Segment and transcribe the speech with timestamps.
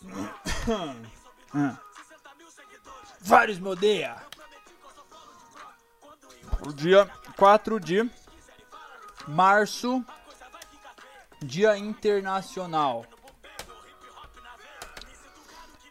[3.20, 4.16] Vários me odeia.
[6.66, 8.10] O dia 4 de
[9.26, 10.04] março,
[11.42, 13.04] Dia Internacional.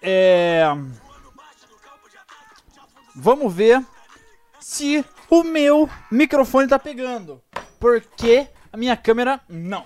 [0.02, 0.64] É.
[3.16, 3.86] Vamos ver
[4.60, 7.42] se o meu microfone tá pegando.
[7.80, 9.86] Porque a minha câmera não.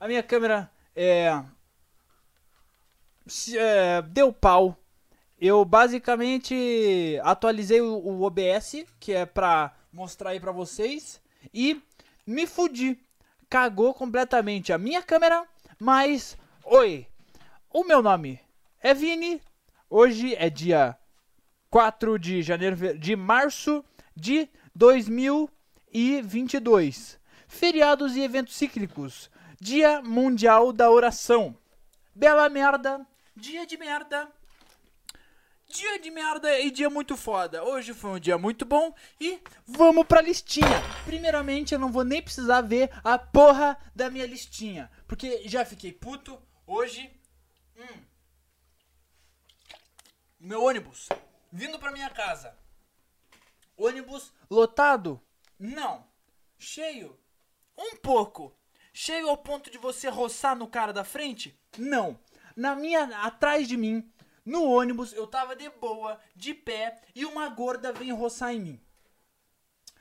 [0.00, 1.42] A minha câmera é,
[3.56, 4.76] é deu pau.
[5.40, 11.20] Eu basicamente atualizei o, o OBS, que é pra mostrar aí pra vocês,
[11.52, 11.80] e
[12.26, 12.98] me fudi.
[13.48, 15.46] Cagou completamente a minha câmera,
[15.78, 17.06] mas oi.
[17.70, 18.40] O meu nome
[18.80, 19.40] é Vini.
[19.88, 20.98] Hoje é dia
[21.70, 23.82] 4 de janeiro de março
[24.14, 27.18] de 2022.
[27.46, 29.30] Feriados e eventos cíclicos.
[29.60, 31.56] Dia Mundial da Oração.
[32.14, 33.06] Bela merda.
[33.38, 34.28] Dia de merda.
[35.68, 37.62] Dia de merda e dia muito foda.
[37.62, 40.82] Hoje foi um dia muito bom e vamos pra listinha.
[41.04, 44.90] Primeiramente, eu não vou nem precisar ver a porra da minha listinha.
[45.06, 46.36] Porque já fiquei puto.
[46.66, 47.08] Hoje.
[47.76, 48.02] Hum,
[50.40, 51.08] meu ônibus
[51.52, 52.58] vindo pra minha casa.
[53.76, 55.22] Ônibus lotado?
[55.56, 56.04] Não.
[56.58, 57.16] Cheio?
[57.76, 58.52] Um pouco.
[58.92, 61.56] Cheio ao ponto de você roçar no cara da frente?
[61.76, 62.18] Não.
[62.58, 64.10] Na minha atrás de mim,
[64.44, 68.80] no ônibus, eu tava de boa, de pé, e uma gorda vem roçar em mim.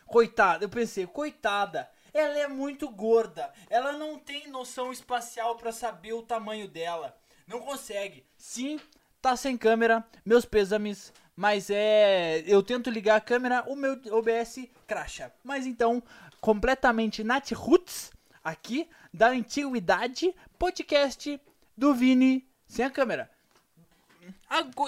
[0.07, 3.53] Coitada, eu pensei, coitada, ela é muito gorda.
[3.69, 7.15] Ela não tem noção espacial para saber o tamanho dela.
[7.45, 8.25] Não consegue.
[8.35, 8.79] Sim,
[9.21, 12.43] tá sem câmera, meus pêsames, mas é.
[12.47, 15.31] Eu tento ligar a câmera, o meu OBS cracha.
[15.43, 16.01] Mas então,
[16.41, 18.11] completamente Nat Roots,
[18.43, 21.39] aqui, da antiguidade, podcast
[21.77, 23.29] do Vini sem a câmera.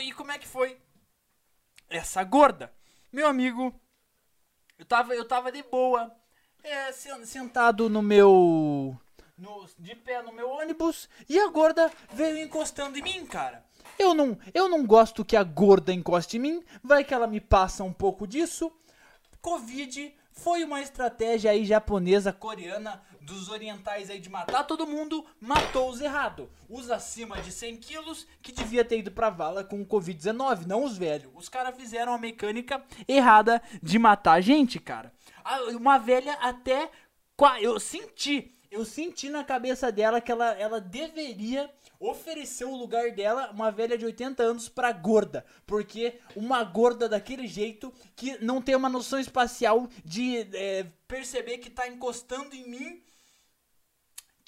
[0.02, 0.78] E como é que foi?
[1.90, 2.72] Essa gorda,
[3.12, 3.74] meu amigo,
[4.78, 6.12] eu tava, eu tava de boa,
[6.64, 8.98] é, sen- sentado no meu.
[9.38, 13.64] no- de pé no meu ônibus e a gorda veio encostando em mim, cara.
[13.98, 17.40] Eu não, eu não gosto que a gorda encoste em mim, vai que ela me
[17.40, 18.72] passa um pouco disso.
[19.42, 25.90] Covid foi uma estratégia aí japonesa, coreana, dos orientais aí de matar todo mundo, matou
[25.90, 26.50] os errado.
[26.68, 30.84] Os acima de 100 quilos que devia ter ido pra vala com o Covid-19, não
[30.84, 31.32] os velhos.
[31.36, 35.14] Os caras fizeram a mecânica errada de matar a gente, cara.
[35.76, 36.90] Uma velha até...
[37.62, 41.70] Eu senti, eu senti na cabeça dela que ela, ela deveria
[42.00, 45.46] oferecer o lugar dela, uma velha de 80 anos, pra gorda.
[45.66, 51.70] Porque uma gorda daquele jeito que não tem uma noção espacial de é, perceber que
[51.70, 53.04] tá encostando em mim.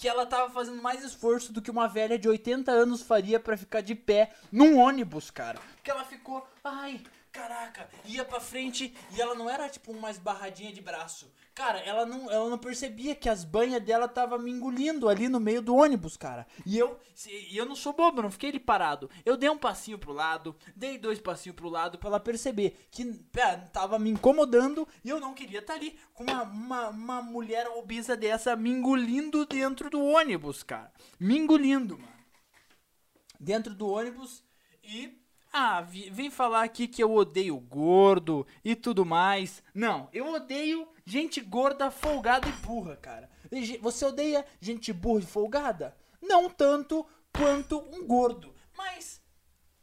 [0.02, 3.56] Que ela tava fazendo mais esforço do que uma velha de 80 anos faria pra
[3.56, 5.60] ficar de pé num ônibus, cara.
[5.76, 10.74] Porque ela ficou, ai, caraca, ia pra frente e ela não era tipo uma esbarradinha
[10.74, 11.32] de braço.
[11.62, 15.40] Cara, ela não, ela não percebia que as banhas dela tava me engolindo ali no
[15.40, 16.48] meio do ônibus, cara.
[16.66, 19.10] E eu, e eu não sou bobo, não fiquei ali parado.
[19.26, 23.06] Eu dei um passinho pro lado, dei dois passinhos pro lado pra ela perceber que
[23.32, 27.68] pé, tava me incomodando e eu não queria estar ali com uma, uma, uma mulher
[27.76, 30.92] obesa dessa me engolindo dentro do ônibus, cara.
[31.20, 32.22] Me engolindo, mano
[33.42, 34.44] dentro do ônibus
[34.84, 35.20] e.
[35.54, 39.62] Ah, vem falar aqui que eu odeio gordo e tudo mais.
[39.76, 43.30] Não, eu odeio gente gorda, folgada e burra, cara.
[43.82, 45.94] Você odeia gente burra e folgada?
[46.22, 48.56] Não tanto quanto um gordo.
[48.78, 49.22] Mas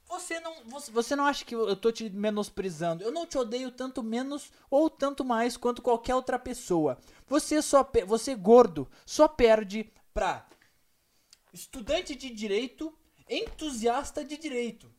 [0.09, 0.55] você não,
[0.91, 3.05] você, não acha que eu tô te menosprezando?
[3.05, 6.99] Eu não te odeio tanto menos ou tanto mais quanto qualquer outra pessoa.
[7.27, 10.49] Você só você gordo só perde pra
[11.53, 12.97] estudante de direito,
[13.28, 14.91] entusiasta de direito.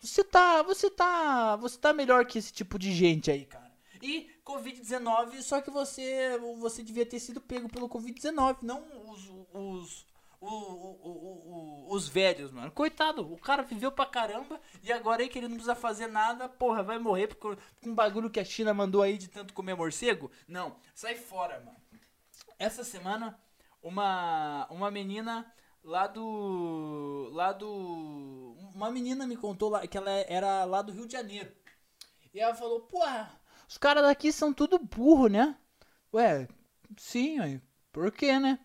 [0.00, 3.65] Você tá, você tá, você tá melhor que esse tipo de gente aí, cara.
[4.02, 10.06] E COVID-19, só que você, você devia ter sido pego pelo COVID-19, não os, os,
[10.40, 12.70] o- o- o- o- os velhos, mano.
[12.70, 16.48] Coitado, o cara viveu pra caramba e agora aí que ele não precisa fazer nada,
[16.48, 19.74] porra, vai morrer por, com um bagulho que a China mandou aí de tanto comer
[19.74, 20.30] morcego?
[20.46, 21.76] Não, sai fora, mano.
[22.58, 23.38] Essa semana,
[23.82, 25.52] uma, uma menina
[25.84, 27.28] lá do.
[27.32, 28.56] Lá do.
[28.74, 31.52] Uma menina me contou lá, que ela era lá do Rio de Janeiro.
[32.32, 33.35] E ela falou: Porra,
[33.68, 35.56] os caras daqui são tudo burro, né?
[36.12, 36.48] Ué,
[36.96, 37.60] sim, aí.
[37.92, 38.58] Por quê, né?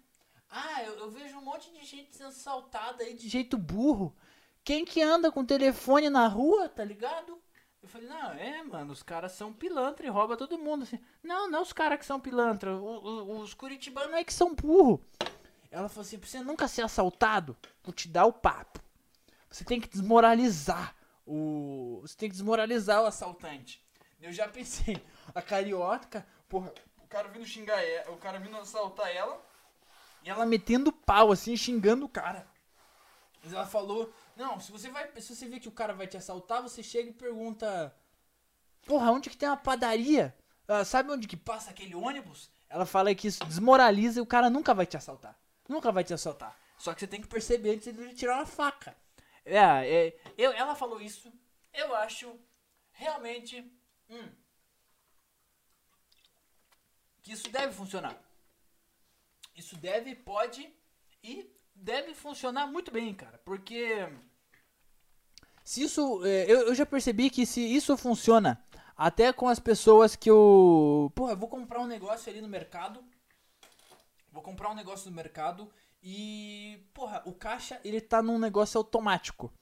[0.50, 4.16] Ah, eu, eu vejo um monte de gente sendo assaltada aí de jeito burro.
[4.64, 7.42] Quem que anda com telefone na rua, tá ligado?
[7.82, 10.84] Eu falei, não, é, mano, os caras são pilantra e rouba todo mundo.
[10.84, 14.54] Assim, não, não os caras que são pilantra, o- o- os curitibanos é que são
[14.54, 15.04] burro.
[15.72, 18.80] Ela falou assim, pra você nunca ser assaltado, vou te dar o papo.
[19.50, 20.96] você tem que desmoralizar
[21.26, 22.00] o.
[22.02, 23.84] Você tem que desmoralizar o assaltante.
[24.22, 25.04] Eu já pensei,
[25.34, 26.74] a carioca, porra,
[27.04, 29.42] o cara vindo xingar ela, o cara vindo assaltar ela,
[30.24, 32.48] e ela metendo pau, assim, xingando o cara.
[33.44, 35.10] Mas ela falou, não, se você vai.
[35.20, 37.96] Se você vê que o cara vai te assaltar, você chega e pergunta.
[38.86, 40.36] Porra, onde que tem uma padaria?
[40.68, 42.52] Ah, sabe onde que passa aquele ônibus?
[42.70, 45.38] Ela fala que isso desmoraliza e o cara nunca vai te assaltar.
[45.68, 46.56] Nunca vai te assaltar.
[46.78, 48.96] Só que você tem que perceber antes de tirar uma faca.
[49.44, 51.32] É, é eu, ela falou isso.
[51.74, 52.40] Eu acho
[52.92, 53.72] realmente
[54.12, 54.30] hum,
[57.24, 58.22] que isso deve funcionar.
[59.56, 60.72] Isso deve, pode
[61.24, 63.40] e deve funcionar muito bem, cara.
[63.40, 64.08] Porque
[65.64, 66.26] se isso.
[66.26, 68.62] É, eu, já percebi que se isso funciona
[68.98, 71.12] até com as pessoas que eu.
[71.16, 73.04] Porra, eu vou comprar um negócio ali no mercado.
[74.32, 75.72] Vou comprar um negócio no mercado
[76.02, 76.84] e.
[76.94, 79.54] Porra, o caixa ele tá num negócio automático.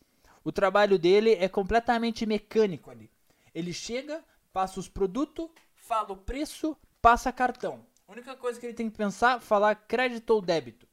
[0.44, 3.12] O trabalho dele é completamente mecânico ali.
[3.54, 7.86] Ele chega, passa os produtos, fala o preço, passa cartão.
[8.08, 10.88] A única coisa que ele tem que pensar, falar crédito ou débito.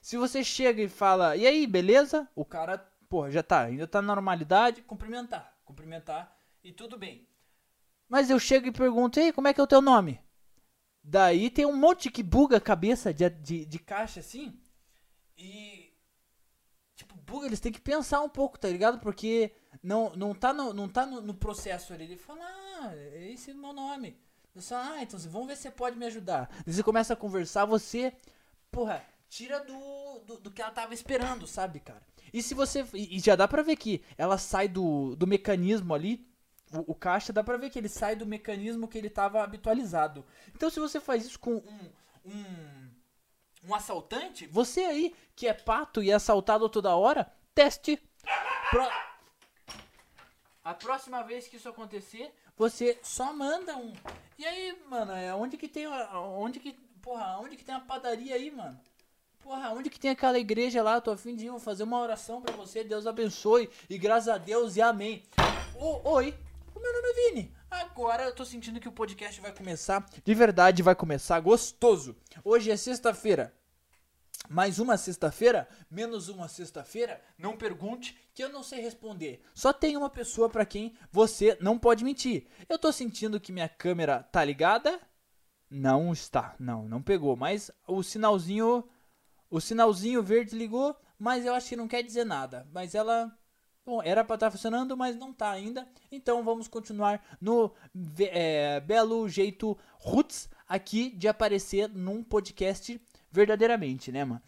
[0.00, 2.28] Se você chega e fala, e aí, beleza?
[2.34, 2.78] O cara,
[3.08, 7.28] porra, já tá, ainda tá na normalidade, cumprimentar, cumprimentar e tudo bem.
[8.08, 10.20] Mas eu chego e pergunto, ei, como é que é o teu nome?
[11.02, 14.60] Daí tem um monte que buga a cabeça de, de, de caixa assim.
[15.36, 15.81] E.
[17.32, 18.98] Buga, eles têm que pensar um pouco, tá ligado?
[19.00, 19.52] Porque
[19.82, 22.04] não, não tá, no, não tá no, no processo ali.
[22.04, 24.18] Ele fala, ah, esse é o meu nome.
[24.54, 26.54] Eu falo, ah, então vamos ver se você pode me ajudar.
[26.66, 28.12] Você começa a conversar, você.
[28.70, 32.02] Porra, tira do, do, do, que ela tava esperando, sabe, cara?
[32.34, 32.84] E se você.
[32.92, 36.28] E, já dá pra ver que ela sai do, do mecanismo ali.
[36.70, 40.22] O, o, caixa dá pra ver que ele sai do mecanismo que ele tava habitualizado.
[40.54, 41.90] Então se você faz isso com um
[43.82, 48.00] assaltante, você aí que é pato e é assaltado toda hora, teste.
[48.70, 48.88] Pro...
[50.64, 53.92] A próxima vez que isso acontecer, você só manda um.
[54.38, 58.36] E aí, mano, é onde que tem onde que, porra, onde que tem a padaria
[58.36, 58.78] aí, mano?
[59.40, 61.00] Porra, onde que tem aquela igreja lá?
[61.00, 62.84] Tô afim de ir, vou fazer uma oração para você.
[62.84, 63.68] Deus abençoe.
[63.90, 65.24] E graças a Deus e amém.
[66.04, 66.38] oi,
[66.72, 67.54] o meu nome é Vini.
[67.68, 70.06] Agora eu tô sentindo que o podcast vai começar.
[70.24, 72.14] De verdade, vai começar gostoso.
[72.44, 73.52] Hoje é sexta-feira.
[74.48, 79.42] Mais uma sexta-feira, menos uma sexta-feira, não pergunte que eu não sei responder.
[79.54, 82.46] Só tem uma pessoa para quem você não pode mentir.
[82.68, 85.00] Eu tô sentindo que minha câmera tá ligada?
[85.70, 86.54] Não está.
[86.58, 88.84] Não, não pegou, mas o sinalzinho
[89.52, 92.66] o sinalzinho verde ligou, mas eu acho que não quer dizer nada.
[92.72, 93.30] Mas ela.
[93.84, 95.86] Bom, era para estar tá funcionando, mas não tá ainda.
[96.10, 97.70] Então vamos continuar no
[98.18, 102.98] é, belo jeito roots aqui de aparecer num podcast
[103.32, 104.42] verdadeiramente, né, mano?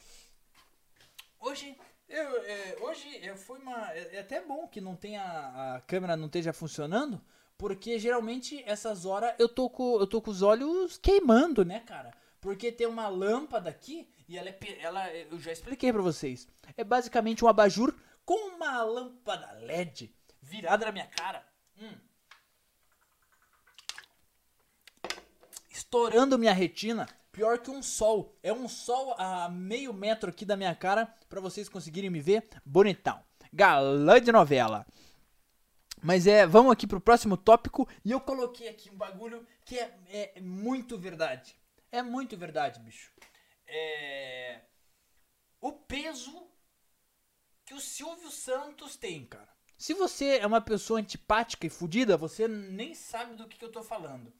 [1.40, 1.76] Hoje.
[2.06, 3.90] Eu, é, hoje é, foi uma.
[3.92, 5.22] É, é, até bom que não tenha.
[5.22, 7.20] A câmera não esteja funcionando.
[7.56, 12.12] Porque geralmente essas horas eu tô com, eu tô com os olhos queimando, né, cara?
[12.40, 14.58] Porque tem uma lâmpada aqui e ela é.
[14.80, 16.46] Ela, eu já expliquei para vocês.
[16.76, 17.94] É basicamente um abajur
[18.24, 21.46] com uma lâmpada LED virada na minha cara.
[21.80, 21.94] Hum.
[25.70, 27.08] Estourando minha retina.
[27.34, 28.38] Pior que um sol.
[28.44, 31.12] É um sol a meio metro aqui da minha cara.
[31.28, 32.48] para vocês conseguirem me ver.
[32.64, 33.20] Bonitão.
[33.52, 34.86] Galã de novela.
[36.00, 37.88] Mas é, vamos aqui pro próximo tópico.
[38.04, 39.98] E eu coloquei aqui um bagulho que é,
[40.36, 41.56] é muito verdade.
[41.90, 43.10] É muito verdade, bicho.
[43.66, 44.60] É...
[45.60, 46.46] O peso
[47.64, 49.52] que o Silvio Santos tem, cara.
[49.76, 53.72] Se você é uma pessoa antipática e fodida, você nem sabe do que, que, eu
[53.72, 54.32] tô falando.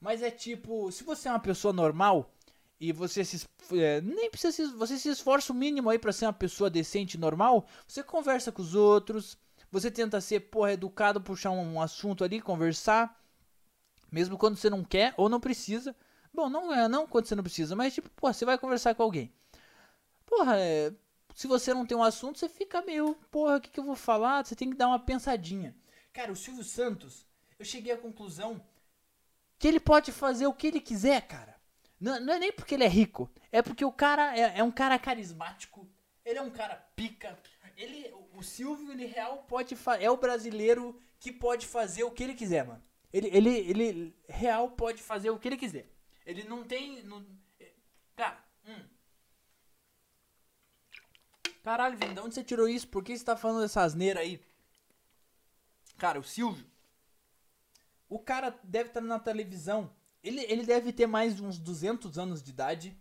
[0.00, 2.32] Mas é tipo, se você é uma pessoa normal
[2.80, 6.26] e você se é, nem precisa se, você se esforça o mínimo aí para ser
[6.26, 9.36] uma pessoa decente e normal, você conversa com os outros,
[9.70, 13.20] você tenta ser, porra, educado, puxar um, um assunto ali, conversar,
[14.10, 15.94] mesmo quando você não quer ou não precisa.
[16.32, 19.02] Bom, não é não quando você não precisa, mas tipo, porra, você vai conversar com
[19.02, 19.32] alguém.
[20.24, 20.92] Porra, é,
[21.34, 23.96] se você não tem um assunto, você fica meio, porra, o que, que eu vou
[23.96, 24.44] falar?
[24.44, 25.74] Você tem que dar uma pensadinha.
[26.12, 27.26] Cara, o Silvio Santos,
[27.58, 28.64] eu cheguei à conclusão
[29.58, 31.57] que ele pode fazer o que ele quiser, cara.
[32.00, 34.70] Não, não é nem porque ele é rico, é porque o cara é, é um
[34.70, 35.88] cara carismático,
[36.24, 37.38] ele é um cara pica.
[37.76, 42.34] Ele, o Silvio, ele real pode é o brasileiro que pode fazer o que ele
[42.34, 42.82] quiser, mano.
[43.12, 45.88] Ele, ele, ele real pode fazer o que ele quiser.
[46.26, 47.02] Ele não tem.
[47.04, 47.24] Não...
[48.14, 48.84] Cara, hum.
[51.62, 52.88] Caralho, Vini, de onde você tirou isso?
[52.88, 54.42] Por que você tá falando dessa asneira aí?
[55.96, 56.66] Cara, o Silvio.
[58.08, 59.94] O cara deve estar tá na televisão.
[60.22, 62.96] Ele, ele deve ter mais de uns 200 anos de idade.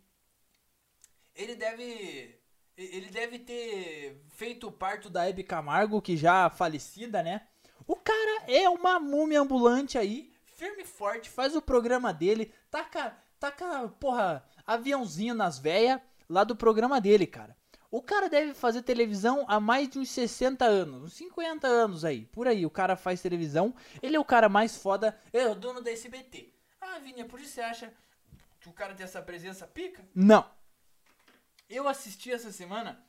[1.35, 2.39] Ele deve.
[2.77, 7.47] Ele deve ter feito o parto da Hebe Camargo, que já falecida, né?
[7.87, 13.17] O cara é uma múmia ambulante aí, firme e forte, faz o programa dele, taca,
[13.39, 17.55] taca, porra, aviãozinho nas véias lá do programa dele, cara.
[17.89, 22.25] O cara deve fazer televisão há mais de uns 60 anos, uns 50 anos aí,
[22.25, 22.65] por aí.
[22.65, 26.53] O cara faz televisão, ele é o cara mais foda, é o dono da SBT.
[26.89, 27.93] Ah, Vinha, por isso você acha
[28.59, 30.07] que o cara tem essa presença pica?
[30.15, 30.49] Não.
[31.69, 33.03] Eu assisti essa semana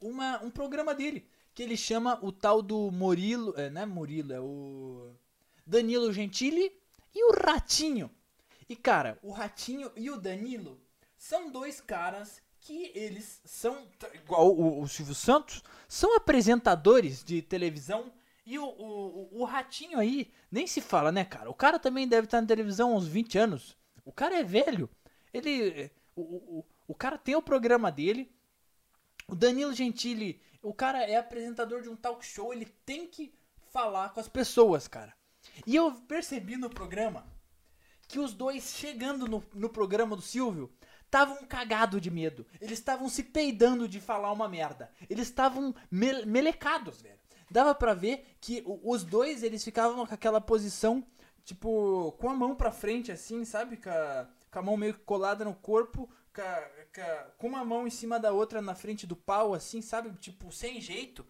[0.00, 4.32] uma, um programa dele, que ele chama o tal do Murilo, é, não é Murilo,
[4.32, 5.14] é o
[5.66, 6.72] Danilo Gentili
[7.14, 8.10] e o Ratinho.
[8.68, 10.80] E cara, o Ratinho e o Danilo
[11.16, 18.10] são dois caras que eles são, igual o, o Silvio Santos, são apresentadores de televisão.
[18.46, 21.48] E o, o, o, Ratinho aí, nem se fala, né, cara?
[21.48, 23.76] O cara também deve estar na televisão há uns 20 anos.
[24.04, 24.88] O cara é velho.
[25.32, 25.90] Ele.
[26.14, 28.30] O, o, o cara tem o programa dele.
[29.26, 32.52] O Danilo Gentili, o cara é apresentador de um talk show.
[32.52, 33.34] Ele tem que
[33.70, 35.14] falar com as pessoas, cara.
[35.66, 37.26] E eu percebi no programa
[38.06, 40.70] que os dois chegando no, no programa do Silvio
[41.04, 42.46] estavam cagados de medo.
[42.60, 44.90] Eles estavam se peidando de falar uma merda.
[45.08, 47.23] Eles estavam me melecados, velho.
[47.50, 51.06] Dava pra ver que os dois, eles ficavam com aquela posição,
[51.44, 53.76] tipo, com a mão pra frente, assim, sabe?
[53.76, 57.90] Com a, com a mão meio colada no corpo, com, a, com uma mão em
[57.90, 60.12] cima da outra na frente do pau, assim, sabe?
[60.18, 61.26] Tipo, sem jeito.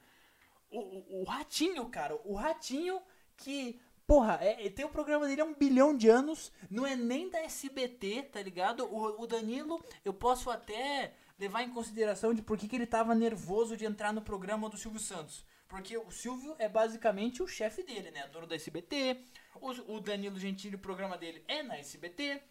[0.71, 3.01] O, o, o ratinho, cara, o ratinho
[3.37, 7.31] que Porra, é, tem o programa dele há um bilhão de anos, não é nem
[7.31, 8.85] da SBT, tá ligado?
[8.85, 13.15] O, o Danilo, eu posso até levar em consideração de por que, que ele tava
[13.15, 15.43] nervoso de entrar no programa do Silvio Santos.
[15.69, 18.27] Porque o Silvio é basicamente o chefe dele, né?
[18.29, 19.25] Dono da SBT.
[19.61, 22.43] O, Danilo Gentili, o programa dele é na SBT.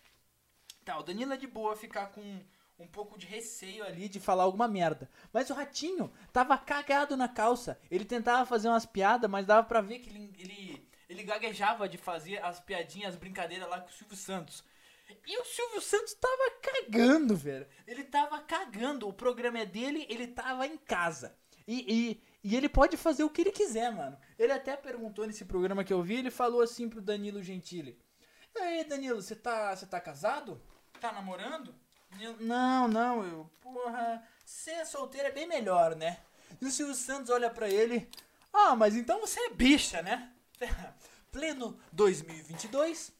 [0.83, 2.41] Tá, o Danilo é de boa ficar com
[2.79, 5.09] um pouco de receio ali de falar alguma merda.
[5.31, 7.79] Mas o Ratinho tava cagado na calça.
[7.89, 11.97] Ele tentava fazer umas piadas, mas dava pra ver que ele, ele ele gaguejava de
[11.97, 14.63] fazer as piadinhas, as brincadeiras lá com o Silvio Santos.
[15.27, 17.67] E o Silvio Santos tava cagando, velho.
[17.85, 19.07] Ele tava cagando.
[19.07, 21.37] O programa é dele, ele tava em casa.
[21.67, 24.17] E, e, e ele pode fazer o que ele quiser, mano.
[24.37, 27.97] Ele até perguntou nesse programa que eu vi, ele falou assim pro Danilo Gentili.
[28.55, 30.61] E aí, Danilo, você tá, você tá casado?
[30.99, 31.73] Tá namorando?
[32.19, 36.19] Eu, não, não, eu, porra, ser solteiro é bem melhor, né?
[36.61, 38.07] E o Silvio Santos olha para ele,
[38.51, 40.31] ah, mas então você é bicha, né?
[41.31, 43.11] pleno 2022,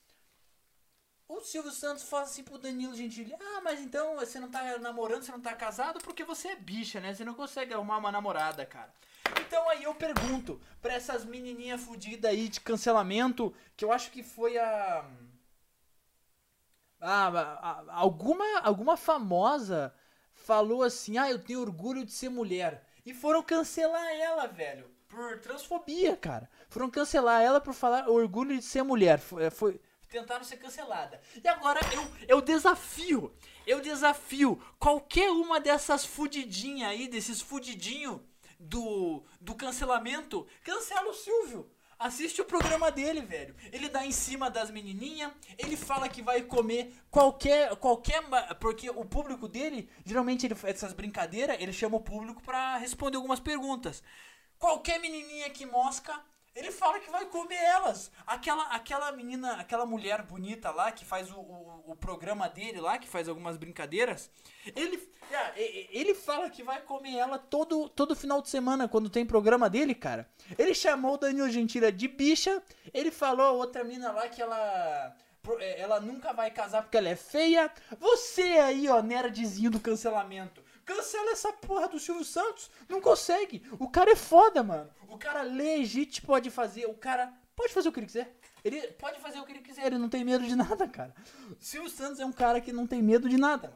[1.27, 5.24] o Silvio Santos fala assim pro Danilo Gentili: Ah, mas então você não tá namorando,
[5.24, 7.13] você não tá casado porque você é bicha, né?
[7.13, 8.94] Você não consegue arrumar uma namorada, cara.
[9.39, 14.24] Então aí eu pergunto pra essas menininhas fudidas aí de cancelamento, que eu acho que
[14.24, 15.06] foi a.
[17.00, 19.94] A, a, alguma, alguma famosa
[20.34, 22.86] falou assim: Ah, eu tenho orgulho de ser mulher.
[23.06, 26.50] E foram cancelar ela, velho por transfobia, cara.
[26.68, 29.20] Foram cancelar ela por falar orgulho de ser mulher.
[29.20, 31.20] Foi, é, foi tentaram ser cancelada.
[31.44, 33.34] E agora eu, eu desafio,
[33.65, 38.22] eu desafio qualquer uma dessas fudidinhas aí, desses fudidinhos
[38.63, 41.70] do, do cancelamento, cancela o Silvio.
[42.00, 43.55] Assiste o programa dele, velho.
[43.72, 48.22] Ele dá em cima das menininhas, ele fala que vai comer qualquer qualquer
[48.60, 53.39] porque o público dele, geralmente ele essas brincadeiras, ele chama o público para responder algumas
[53.39, 54.03] perguntas.
[54.60, 56.20] Qualquer menininha que mosca,
[56.55, 58.12] ele fala que vai comer elas.
[58.25, 62.98] Aquela, aquela menina, aquela mulher bonita lá que faz o, o, o programa dele lá,
[62.98, 64.29] que faz algumas brincadeiras,
[64.75, 69.25] ele, é, ele fala que vai comer ela todo, todo final de semana quando tem
[69.25, 70.29] programa dele, cara.
[70.57, 72.62] Ele chamou o Danilo Gentili de bicha,
[72.93, 75.15] ele falou a outra mina lá que ela
[75.60, 77.69] é, ela nunca vai casar porque ela é feia.
[78.00, 80.62] Você aí, ó, nerdzinho do cancelamento.
[80.85, 82.69] Cancela essa porra do Silvio Santos.
[82.89, 83.63] Não consegue.
[83.79, 84.89] O cara é foda, mano.
[85.07, 86.85] O cara legítimo pode fazer.
[86.85, 88.35] O cara pode fazer o que ele quiser.
[88.63, 89.85] Ele pode fazer o que ele quiser.
[89.85, 91.13] Ele não tem medo de nada, cara.
[91.59, 93.73] Silvio Santos é um cara que não tem medo de nada.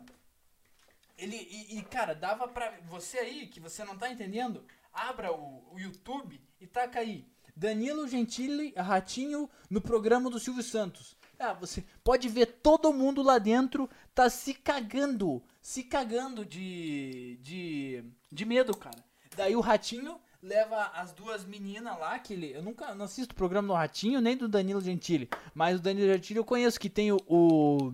[1.17, 2.77] Ele, e, e, cara, dava pra.
[2.87, 7.25] Você aí, que você não tá entendendo, abra o, o YouTube e taca aí.
[7.55, 11.17] Danilo Gentili, Ratinho, no programa do Silvio Santos.
[11.39, 18.01] Ah, você pode ver todo mundo lá dentro tá se cagando, se cagando de, de,
[18.31, 19.03] de medo, cara.
[19.36, 22.55] Daí o Ratinho leva as duas meninas lá, que ele.
[22.55, 25.29] Eu nunca não assisto o programa do Ratinho, nem do Danilo Gentili.
[25.53, 27.93] Mas o Danilo Gentili eu conheço que tem o, o,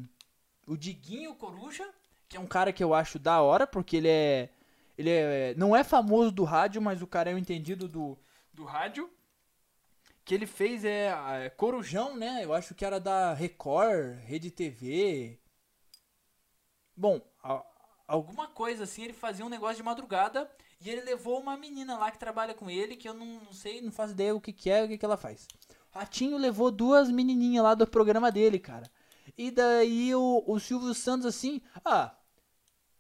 [0.68, 1.90] o Diguinho Coruja,
[2.30, 4.50] que é um cara que eu acho da hora, porque ele é.
[4.96, 8.16] Ele é, não é famoso do rádio, mas o cara é o entendido do,
[8.54, 9.10] do rádio
[10.24, 12.42] que ele fez é, é, Corujão, né?
[12.44, 15.40] Eu acho que era da Record, Rede TV.
[16.96, 17.20] Bom,
[18.08, 20.50] alguma coisa assim, ele fazia um negócio de madrugada
[20.82, 23.82] e ele levou uma menina lá que trabalha com ele, que eu não, não sei,
[23.82, 25.48] não faço ideia o que, que é, o que, que ela faz.
[25.92, 28.90] Ratinho levou duas menininhas lá do programa dele, cara.
[29.38, 32.16] E daí o, o Silvio Santos assim, ah,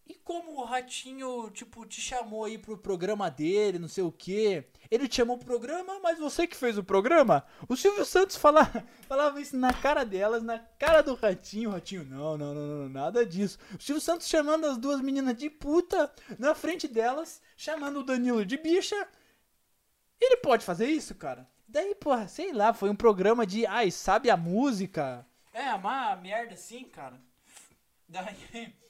[0.05, 4.65] e como o Ratinho, tipo, te chamou aí pro programa dele, não sei o que.
[4.91, 7.45] Ele te chamou pro programa, mas você que fez o programa?
[7.69, 8.65] O Silvio Santos fala,
[9.07, 11.69] falava isso na cara delas, na cara do Ratinho.
[11.69, 13.57] O Ratinho, não, não, não, não, nada disso.
[13.79, 18.45] O Silvio Santos chamando as duas meninas de puta na frente delas, chamando o Danilo
[18.45, 19.07] de bicha.
[20.19, 21.49] Ele pode fazer isso, cara?
[21.65, 25.25] Daí, porra, sei lá, foi um programa de, ai, sabe a música?
[25.53, 27.21] É, uma merda assim, cara.
[28.07, 28.82] Daí.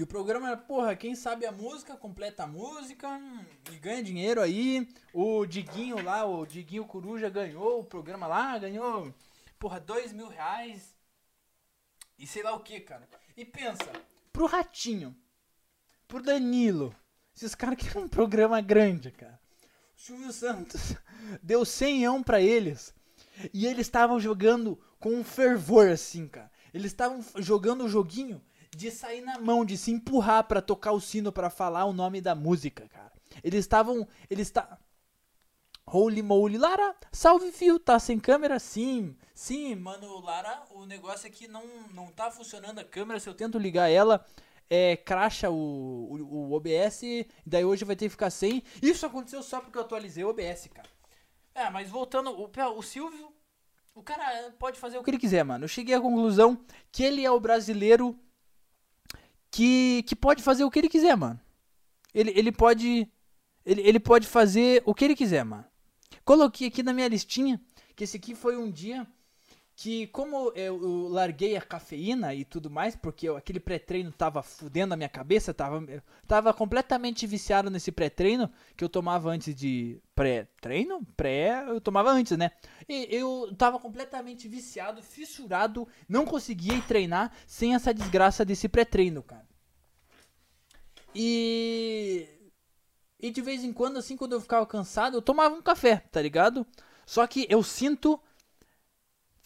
[0.00, 4.02] E o programa era, porra, quem sabe a música, completa a música hum, e ganha
[4.02, 4.88] dinheiro aí.
[5.12, 9.14] O Diguinho lá, o Diguinho Coruja ganhou o programa lá, ganhou,
[9.58, 10.96] porra, dois mil reais.
[12.18, 13.06] E sei lá o que, cara.
[13.36, 13.92] E pensa,
[14.32, 15.14] pro Ratinho,
[16.08, 16.96] pro Danilo,
[17.36, 19.38] esses caras querem um programa grande, cara.
[19.94, 20.96] O Silvio Santos
[21.42, 22.94] deu 100 pra eles.
[23.52, 26.50] E eles estavam jogando com um fervor, assim, cara.
[26.72, 28.42] Eles estavam jogando o joguinho
[28.80, 32.18] de sair na mão, de se empurrar para tocar o sino para falar o nome
[32.18, 33.12] da música, cara.
[33.44, 34.78] Eles estavam, eles está
[35.86, 38.58] Holy moly, Lara, salve fio, tá sem câmera?
[38.58, 43.34] Sim, sim, mano, Lara, o negócio aqui não, não tá funcionando a câmera, se eu
[43.34, 44.24] tento ligar ela,
[44.70, 47.02] é, cracha o, o, o OBS,
[47.44, 48.62] daí hoje vai ter que ficar sem.
[48.80, 50.88] Isso aconteceu só porque eu atualizei o OBS, cara.
[51.54, 53.30] É, mas voltando, o, o Silvio,
[53.94, 55.64] o cara pode fazer o que ele quiser, mano.
[55.64, 58.18] Eu cheguei à conclusão que ele é o brasileiro
[59.50, 61.40] que, que pode fazer o que ele quiser, mano.
[62.14, 63.10] Ele, ele pode.
[63.64, 65.64] Ele, ele pode fazer o que ele quiser, mano.
[66.24, 67.60] Coloquei aqui na minha listinha
[67.94, 69.06] que esse aqui foi um dia
[69.80, 74.92] que como eu, larguei a cafeína e tudo mais, porque eu, aquele pré-treino tava fudendo
[74.92, 75.82] a minha cabeça, tava,
[76.26, 82.36] tava completamente viciado nesse pré-treino que eu tomava antes de pré-treino, pré, eu tomava antes,
[82.36, 82.50] né?
[82.86, 89.22] E eu tava completamente viciado, fissurado, não conseguia ir treinar sem essa desgraça desse pré-treino,
[89.22, 89.48] cara.
[91.14, 92.28] E
[93.18, 96.20] e de vez em quando assim, quando eu ficava cansado, eu tomava um café, tá
[96.20, 96.66] ligado?
[97.06, 98.20] Só que eu sinto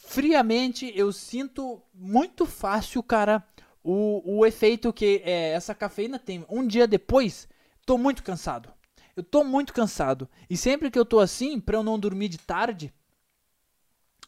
[0.06, 3.46] friamente, eu sinto muito fácil, cara,
[3.82, 6.44] o, o efeito que é, essa cafeína tem.
[6.48, 7.48] Um dia depois,
[7.84, 8.72] tô muito cansado.
[9.16, 10.28] Eu tô muito cansado.
[10.48, 12.92] E sempre que eu tô assim, pra eu não dormir de tarde,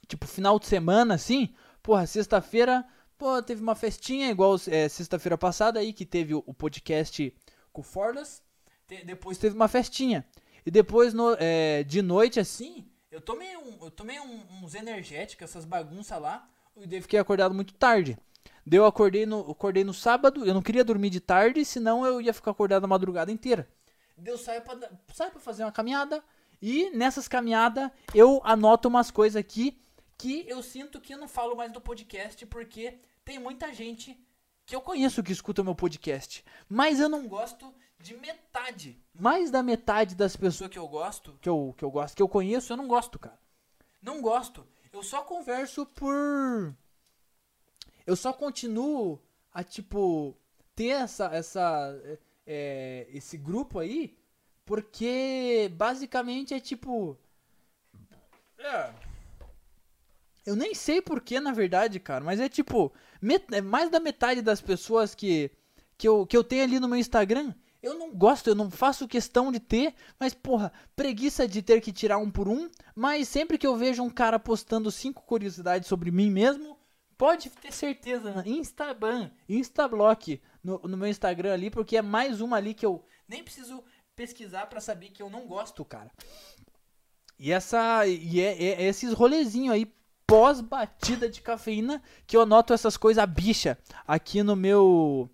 [0.07, 2.85] tipo final de semana, assim, porra, sexta-feira,
[3.19, 7.35] pô, teve uma festinha igual é, sexta-feira passada aí, que teve o, o podcast
[7.73, 8.43] com o Forlas.
[8.87, 10.25] Te, depois teve uma festinha.
[10.65, 15.49] E depois, no, é, de noite, assim, eu tomei, um, eu tomei um, uns energéticos,
[15.49, 18.19] essas bagunças lá, e fiquei acordado muito tarde.
[18.65, 22.21] Daí eu acordei no, acordei no sábado, eu não queria dormir de tarde, senão eu
[22.21, 23.67] ia ficar acordado a madrugada inteira.
[24.19, 26.23] Daí eu saio pra, saio pra fazer uma caminhada,
[26.61, 29.81] e nessas caminhadas eu anoto umas coisas aqui
[30.19, 34.15] que eu sinto que eu não falo mais do podcast, porque tem muita gente
[34.67, 37.73] que eu conheço que escuta meu podcast, mas eu não gosto
[38.07, 38.97] de metade.
[39.13, 42.29] Mais da metade das pessoas que eu gosto, que eu, que eu gosto, que eu
[42.29, 43.39] conheço, eu não gosto, cara.
[44.01, 44.65] Não gosto.
[44.93, 46.73] Eu só converso por.
[48.07, 49.21] Eu só continuo
[49.53, 50.37] a, tipo,
[50.75, 51.27] ter essa.
[51.35, 52.01] essa
[52.47, 54.17] é, esse grupo aí,
[54.65, 57.19] porque basicamente é tipo.
[58.59, 58.93] É.
[60.47, 62.93] Eu nem sei porquê, na verdade, cara, mas é tipo.
[63.21, 65.51] Met, é mais da metade das pessoas que,
[65.99, 67.53] que, eu, que eu tenho ali no meu Instagram
[67.87, 71.93] eu não gosto, eu não faço questão de ter, mas porra, preguiça de ter que
[71.93, 72.69] tirar um por um.
[72.95, 76.77] Mas sempre que eu vejo um cara postando cinco curiosidades sobre mim mesmo,
[77.17, 82.75] pode ter certeza, Instagram, Instablock no, no meu Instagram ali, porque é mais uma ali
[82.75, 83.85] que eu nem preciso
[84.17, 86.11] pesquisar para saber que eu não gosto, cara.
[87.39, 89.93] E essa e é, é, é esses rolezinho aí
[90.27, 95.31] pós batida de cafeína que eu anoto essas coisas bicha aqui no meu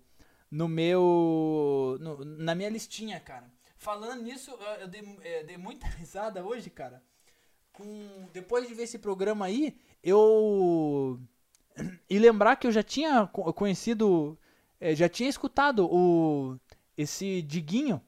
[0.53, 1.97] no meu.
[1.99, 3.51] No, na minha listinha, cara.
[3.75, 7.03] Falando nisso, eu dei, eu é, dei muita risada hoje, cara.
[7.73, 11.19] Com, depois de ver esse programa aí, eu.
[12.07, 14.37] E lembrar que eu já tinha conhecido.
[14.79, 16.55] É, já tinha escutado o
[16.95, 17.99] esse Diguinho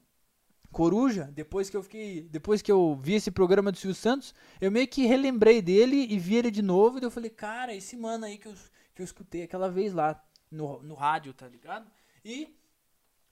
[0.70, 4.70] Coruja, depois que eu fiquei, depois que eu vi esse programa do Silvio Santos, eu
[4.70, 8.26] meio que relembrei dele e vi ele de novo, e eu falei, cara, esse mano
[8.26, 8.54] aí que eu,
[8.94, 11.90] que eu escutei aquela vez lá no, no rádio, tá ligado?
[12.28, 12.58] E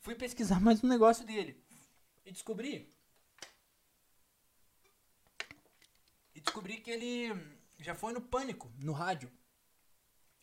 [0.03, 1.61] fui pesquisar mais um negócio dele.
[2.25, 2.95] E descobri.
[6.33, 7.35] E descobri que ele
[7.81, 9.29] já foi no Pânico, no rádio.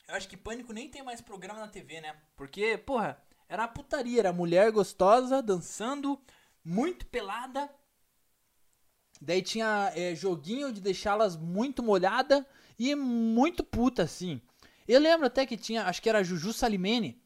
[0.05, 2.21] Eu acho que Pânico nem tem mais programa na TV, né?
[2.35, 6.21] Porque, porra, era uma putaria, era mulher gostosa, dançando,
[6.61, 7.73] muito pelada.
[9.21, 12.45] Daí tinha é, joguinho de deixá-las muito molhada
[12.77, 14.41] e muito puta, assim.
[14.85, 17.20] Eu lembro até que tinha, acho que era Juju Salimene.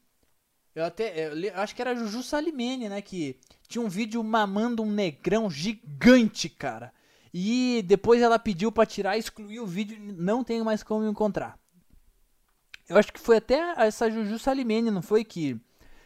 [0.76, 3.00] Eu até, eu acho que era Juju Salimene, né?
[3.00, 6.92] Que tinha um vídeo mamando um negrão gigante, cara.
[7.32, 11.58] E depois ela pediu para tirar, excluir o vídeo, não tenho mais como encontrar.
[12.86, 15.58] Eu acho que foi até essa Juju Salimene, não foi que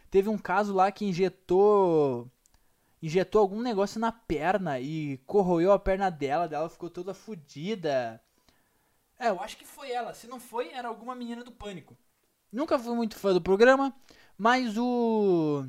[0.09, 2.31] teve um caso lá que injetou
[3.03, 8.23] injetou algum negócio na perna e corroeu a perna dela, dela ficou toda fodida.
[9.19, 10.15] É, eu acho que foi ela.
[10.15, 11.97] Se não foi, era alguma menina do pânico.
[12.53, 13.95] Nunca fui muito fã do programa,
[14.41, 15.67] mas o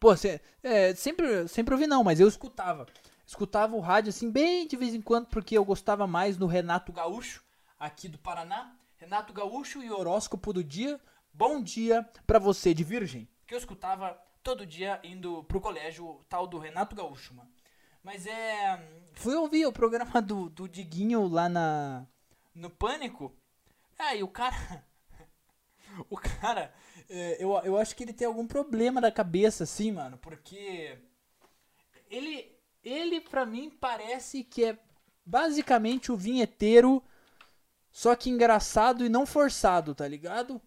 [0.00, 2.86] Pô, cê, é, sempre sempre ouvi não, mas eu escutava.
[3.26, 6.90] Escutava o rádio assim bem de vez em quando porque eu gostava mais do Renato
[6.90, 7.44] Gaúcho
[7.78, 8.74] aqui do Paraná.
[8.96, 10.98] Renato Gaúcho e horóscopo do dia.
[11.34, 13.28] Bom dia para você de Virgem.
[13.46, 17.50] Que eu escutava todo dia indo pro colégio tal do Renato Gaúcho, mano.
[18.02, 18.88] Mas é.
[19.12, 22.06] Fui ouvir o programa do, do Diguinho lá na.
[22.54, 23.36] No Pânico.
[23.98, 24.82] É, o cara.
[26.08, 26.72] o cara.
[27.08, 30.18] É, eu, eu acho que ele tem algum problema da cabeça, assim, mano.
[30.18, 30.98] Porque.
[32.10, 32.54] Ele.
[32.82, 34.78] Ele, pra mim, parece que é
[35.24, 37.02] basicamente o vinheteiro.
[37.90, 40.60] Só que engraçado e não forçado, tá ligado?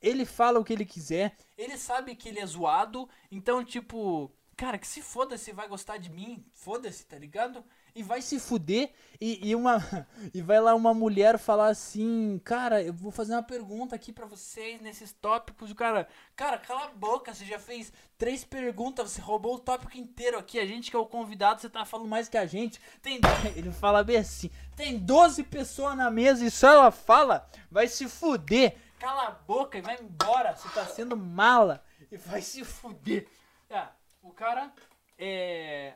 [0.00, 1.34] Ele fala o que ele quiser.
[1.56, 3.08] Ele sabe que ele é zoado.
[3.30, 6.44] Então, tipo, cara, que se foda se vai gostar de mim.
[6.52, 7.64] Foda-se, tá ligado?
[7.94, 8.90] E vai se fuder.
[9.20, 9.78] E, e, uma.
[10.34, 14.26] E vai lá uma mulher falar assim: Cara, eu vou fazer uma pergunta aqui para
[14.26, 15.70] vocês nesses tópicos.
[15.70, 17.32] O cara, cara, cala a boca.
[17.32, 19.10] Você já fez três perguntas.
[19.10, 20.58] Você roubou o tópico inteiro aqui.
[20.58, 22.80] A gente que é o convidado, você tá falando mais que a gente.
[23.00, 23.20] Tem.
[23.54, 27.48] Ele fala bem assim: Tem 12 pessoas na mesa e só ela fala.
[27.70, 32.40] Vai se fuder cala a boca e vai embora, você tá sendo mala e vai
[32.40, 33.28] se fuder.
[33.68, 33.86] É,
[34.22, 34.72] o cara
[35.18, 35.94] é.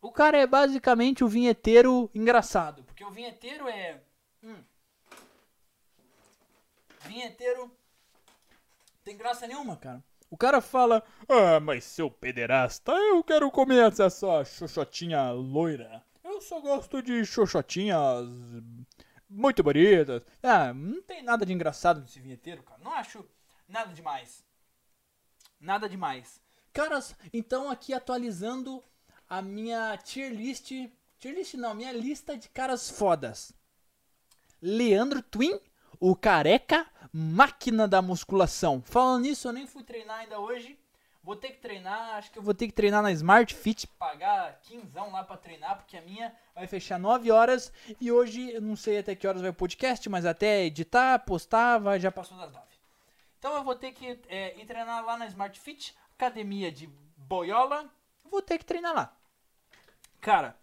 [0.00, 2.84] O cara é basicamente o vinheteiro engraçado.
[2.84, 4.00] Porque o vinheteiro é.
[4.42, 4.62] Hum,
[7.00, 7.70] vinheteiro.
[9.02, 10.02] Tem graça nenhuma, cara.
[10.30, 16.04] O cara fala: Ah, mas seu pederasta, eu quero comer essa xoxotinha loira.
[16.22, 18.28] Eu só gosto de xoxotinhas
[19.28, 20.24] muito bonitas.
[20.42, 22.80] Ah, não tem nada de engraçado nesse vinheteiro, cara.
[22.82, 23.24] Não acho
[23.66, 24.44] nada demais.
[25.60, 26.40] Nada demais.
[26.72, 28.84] Caras, então aqui atualizando
[29.28, 30.70] a minha tier list.
[31.18, 33.52] Tier list não, minha lista de caras fodas.
[34.60, 35.60] Leandro Twin,
[36.00, 38.82] o careca, máquina da musculação.
[38.82, 40.78] Falando nisso, eu nem fui treinar ainda hoje.
[41.22, 44.60] Vou ter que treinar, acho que eu vou ter que treinar na Smart Fit, pagar
[44.62, 48.74] quinzão lá para treinar, porque a minha vai fechar 9 horas e hoje eu não
[48.74, 52.50] sei até que horas vai o podcast, mas até editar, postar, vai, já passou das
[52.50, 52.64] 9.
[53.38, 56.86] Então eu vou ter que é, ir treinar lá na Smart Fit, academia de
[57.16, 57.92] boiola,
[58.24, 59.17] vou ter que treinar lá.
[60.20, 60.56] Cara,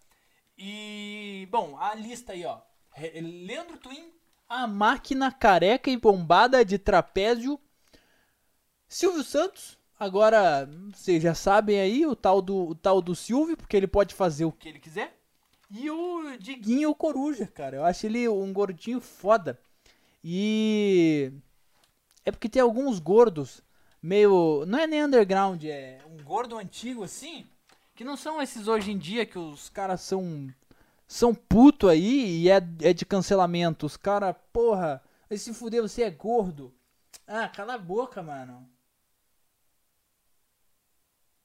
[0.56, 2.60] e bom, a lista aí, ó.
[2.96, 4.12] Leandro Twin,
[4.48, 7.60] a máquina careca e bombada de trapézio.
[8.88, 13.76] Silvio Santos, Agora, vocês já sabem aí o tal do, o tal do Silvio, porque
[13.76, 15.18] ele pode fazer o que ele quiser.
[15.70, 17.76] E o Diguinho Coruja, cara.
[17.76, 19.58] Eu acho ele um gordinho foda.
[20.22, 21.32] E.
[22.26, 23.62] É porque tem alguns gordos
[24.02, 24.64] meio.
[24.66, 27.46] Não é nem underground, é um gordo antigo assim.
[27.96, 30.52] Que não são esses hoje em dia que os caras são.
[31.08, 33.86] São puto aí e é, é de cancelamento.
[33.86, 36.74] Os caras, porra, vai se fuder, você é gordo.
[37.26, 38.68] Ah, cala a boca, mano.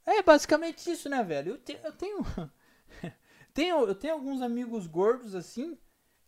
[0.06, 1.54] É basicamente isso, né, velho?
[1.54, 2.20] Eu, te, eu tenho,
[3.54, 3.86] tenho.
[3.86, 5.78] Eu tenho alguns amigos gordos assim.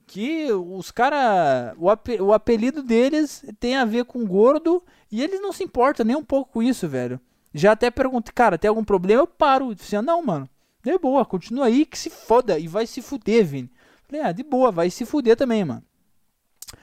[0.08, 1.76] Que os caras.
[1.78, 4.86] O, ap, o apelido deles tem a ver com gordo.
[5.12, 7.20] E eles não se importam nem um pouco com isso, velho.
[7.54, 9.22] Já até perguntei, cara, tem algum problema?
[9.22, 9.76] Eu paro.
[9.76, 10.50] Disse, não, mano.
[10.84, 12.60] De boa, continua aí que se foda.
[12.60, 13.72] E vai se fuder, Vini.
[14.08, 15.84] Falei, ah, de boa, vai se fuder também, mano.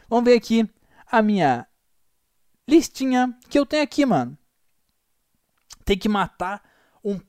[0.08, 0.68] Vamos ver aqui
[1.10, 1.66] a minha
[2.66, 4.38] listinha que eu tenho aqui, mano.
[5.84, 6.62] Tem que matar
[7.04, 7.20] um,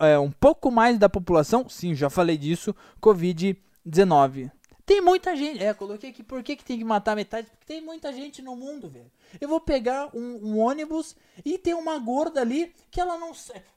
[0.00, 4.50] é, um pouco mais da população, sim, já falei disso, Covid-19.
[4.86, 7.48] Tem muita gente, é, coloquei aqui, por que, que tem que matar metade?
[7.48, 9.10] Porque tem muita gente no mundo, velho.
[9.40, 13.32] Eu vou pegar um, um, ônibus e tem uma gorda ali que ela não.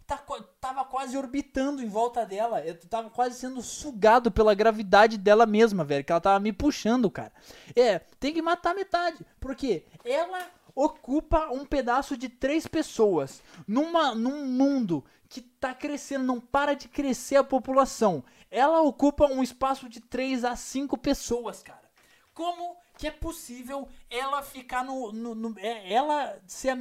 [0.06, 0.24] Tá,
[0.62, 2.62] tava quase orbitando em volta dela.
[2.64, 6.04] Eu tava quase sendo sugado pela gravidade dela mesma, velho.
[6.04, 7.34] Que ela tava me puxando, cara.
[7.76, 9.26] É, tem que matar metade.
[9.40, 13.42] Porque ela ocupa um pedaço de três pessoas.
[13.68, 18.24] Numa, num mundo que está crescendo, não para de crescer a população.
[18.52, 21.90] Ela ocupa um espaço de 3 a 5 pessoas, cara.
[22.34, 25.12] Como que é possível ela ficar no.
[25.12, 26.78] no, no é, ela ser,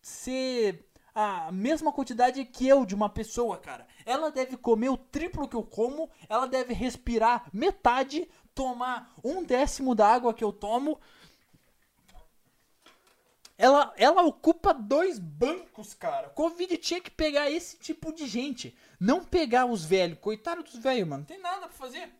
[0.00, 3.86] ser a mesma quantidade que eu de uma pessoa, cara.
[4.04, 9.94] Ela deve comer o triplo que eu como, ela deve respirar metade, tomar um décimo
[9.94, 11.00] da água que eu tomo.
[13.56, 16.28] Ela, ela ocupa dois bancos, cara.
[16.30, 18.76] Covid tinha que pegar esse tipo de gente.
[18.98, 20.18] Não pegar os velhos.
[20.20, 21.20] Coitado dos velhos, mano.
[21.20, 22.12] Não tem nada pra fazer.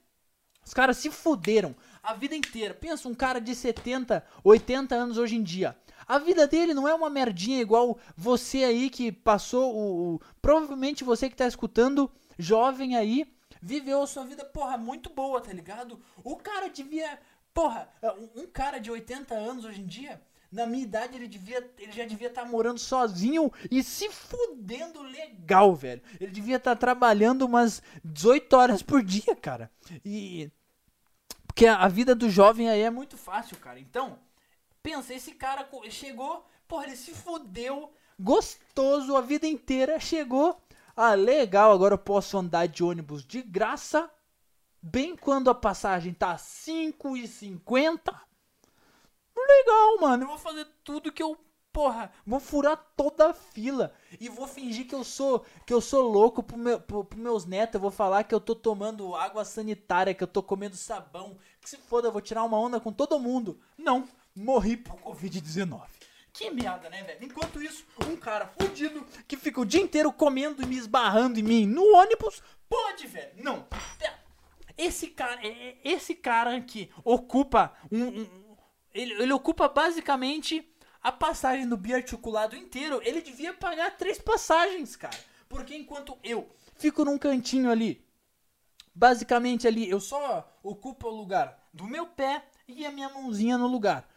[0.65, 2.73] Os caras se fuderam a vida inteira.
[2.73, 5.77] Pensa, um cara de 70, 80 anos hoje em dia.
[6.07, 10.15] A vida dele não é uma merdinha igual você aí que passou o.
[10.15, 13.27] o provavelmente você que tá escutando, jovem aí,
[13.61, 16.01] viveu a sua vida, porra, muito boa, tá ligado?
[16.23, 17.19] O cara devia.
[17.53, 17.89] Porra,
[18.35, 20.21] um cara de 80 anos hoje em dia
[20.55, 25.03] na minha idade ele devia, ele já devia estar tá morando sozinho e se fudendo
[25.03, 26.01] legal, velho.
[26.21, 29.69] Ele devia estar tá trabalhando umas 18 horas por dia, cara.
[30.05, 30.51] E
[31.45, 33.81] porque a vida do jovem aí é muito fácil, cara.
[33.81, 34.19] Então,
[34.81, 40.61] pensa, esse cara chegou, porra, ele se fudeu, gostoso a vida inteira, chegou,
[40.97, 44.09] ah, legal, agora eu posso andar de ônibus de graça,
[44.81, 47.99] bem quando a passagem tá 5,50
[49.37, 50.25] legal, mano.
[50.25, 51.37] Eu vou fazer tudo que eu.
[51.73, 53.93] Porra, vou furar toda a fila.
[54.21, 57.45] E vou fingir que eu sou que eu sou louco pro meu, pro, pro meus
[57.45, 57.75] netos.
[57.75, 61.37] Eu vou falar que eu tô tomando água sanitária, que eu tô comendo sabão.
[61.61, 63.61] Que se foda, eu vou tirar uma onda com todo mundo.
[63.77, 65.83] Não, morri por Covid-19.
[66.35, 67.25] Que merda, né, velho?
[67.25, 71.45] Enquanto isso, um cara fudido que fica o dia inteiro comendo e me esbarrando em
[71.45, 73.33] mim no ônibus, pode, velho.
[73.37, 73.65] Não.
[74.77, 78.44] Esse cara, é, é, esse cara que ocupa um, um
[78.95, 80.67] ele, ele ocupa basicamente
[81.03, 83.01] a passagem do biarticulado inteiro.
[83.05, 85.19] Ele devia pagar três passagens, cara.
[85.49, 88.03] Porque enquanto eu fico num cantinho ali,
[88.95, 93.67] basicamente ali, eu só ocupo o lugar do meu pé e a minha mãozinha no
[93.67, 94.09] lugar.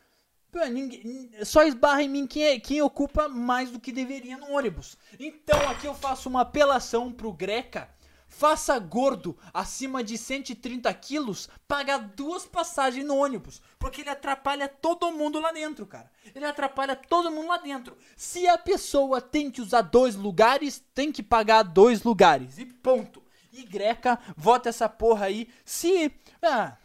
[0.52, 4.52] Pô, ninguém, só esbarra em mim quem, é, quem ocupa mais do que deveria no
[4.52, 4.98] ônibus.
[5.20, 7.90] Então aqui eu faço uma apelação pro Greca
[8.28, 13.62] Faça gordo acima de 130 quilos pagar duas passagens no ônibus.
[13.80, 16.12] Porque ele atrapalha todo mundo lá dentro, cara.
[16.36, 17.98] Ele atrapalha todo mundo lá dentro.
[18.16, 22.58] Se a pessoa tem que usar dois lugares, tem que pagar dois lugares.
[22.58, 23.24] E ponto.
[23.52, 25.50] E Greca, vota essa porra aí.
[25.66, 26.12] Se.
[26.42, 26.78] Ah,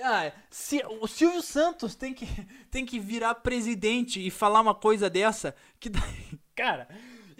[0.00, 2.26] ah, se o Silvio Santos tem que,
[2.70, 6.88] tem que virar presidente e falar uma coisa dessa, que daí, cara,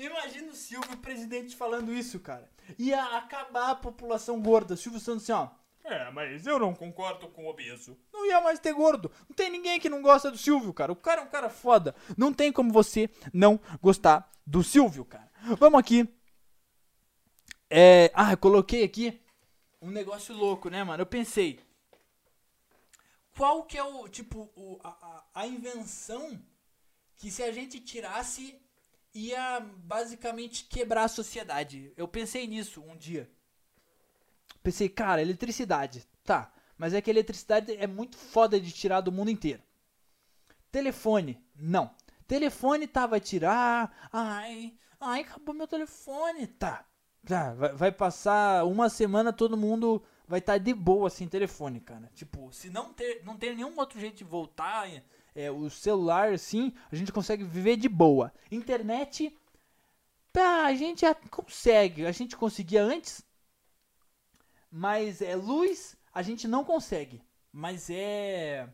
[0.05, 2.51] Imagina o Silvio presidente falando isso, cara.
[2.77, 4.77] Ia acabar a população gorda.
[4.77, 5.49] Silvio Santos assim, ó.
[5.85, 7.97] É, mas eu não concordo com o obeso.
[8.13, 9.11] Não ia mais ter gordo.
[9.29, 10.91] Não tem ninguém que não gosta do Silvio, cara.
[10.93, 11.95] O cara é um cara foda.
[12.17, 15.31] Não tem como você não gostar do Silvio, cara.
[15.59, 16.09] Vamos aqui.
[17.71, 18.11] É...
[18.15, 19.23] Ah, eu coloquei aqui
[19.81, 21.03] um negócio louco, né, mano?
[21.03, 21.61] Eu pensei.
[23.37, 26.41] Qual que é o, tipo, o, a, a invenção
[27.17, 28.61] que se a gente tirasse
[29.15, 31.93] ia basicamente quebrar a sociedade.
[31.97, 33.31] Eu pensei nisso um dia.
[34.63, 36.07] Pensei, cara, eletricidade.
[36.25, 39.63] Tá, mas é que eletricidade é muito foda de tirar do mundo inteiro.
[40.71, 41.95] Telefone, não.
[42.27, 44.09] Telefone tá, vai tirar.
[44.13, 46.47] Ai, ai, acabou meu telefone.
[46.47, 46.87] Tá,
[47.27, 51.81] tá, vai, vai passar uma semana, todo mundo vai estar tá de boa sem telefone,
[51.81, 52.11] cara.
[52.15, 54.89] Tipo, se não ter, não ter nenhum outro jeito de voltar
[55.35, 58.33] é, o celular, assim, a gente consegue viver de boa.
[58.51, 59.37] Internet,
[60.35, 62.07] a gente já consegue.
[62.07, 63.25] A gente conseguia antes,
[64.71, 67.23] mas é luz, a gente não consegue.
[67.53, 68.69] Mas é.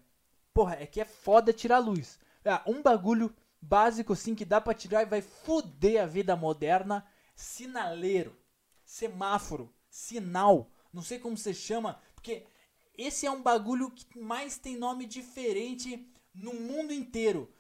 [0.53, 2.19] Porra, é que é foda tirar luz.
[2.45, 7.07] Ah, um bagulho básico assim que dá pra tirar e vai foder a vida moderna:
[7.35, 8.37] sinaleiro,
[8.85, 10.71] semáforo, sinal.
[10.93, 12.47] Não sei como você chama, porque
[12.97, 17.53] esse é um bagulho que mais tem nome diferente no mundo inteiro.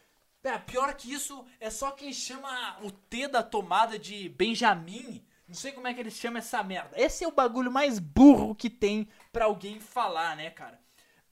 [0.42, 5.22] É, pior que isso é só quem chama o T da tomada de Benjamin.
[5.46, 6.90] Não sei como é que eles chamam essa merda.
[6.98, 10.80] Esse é o bagulho mais burro que tem para alguém falar, né, cara?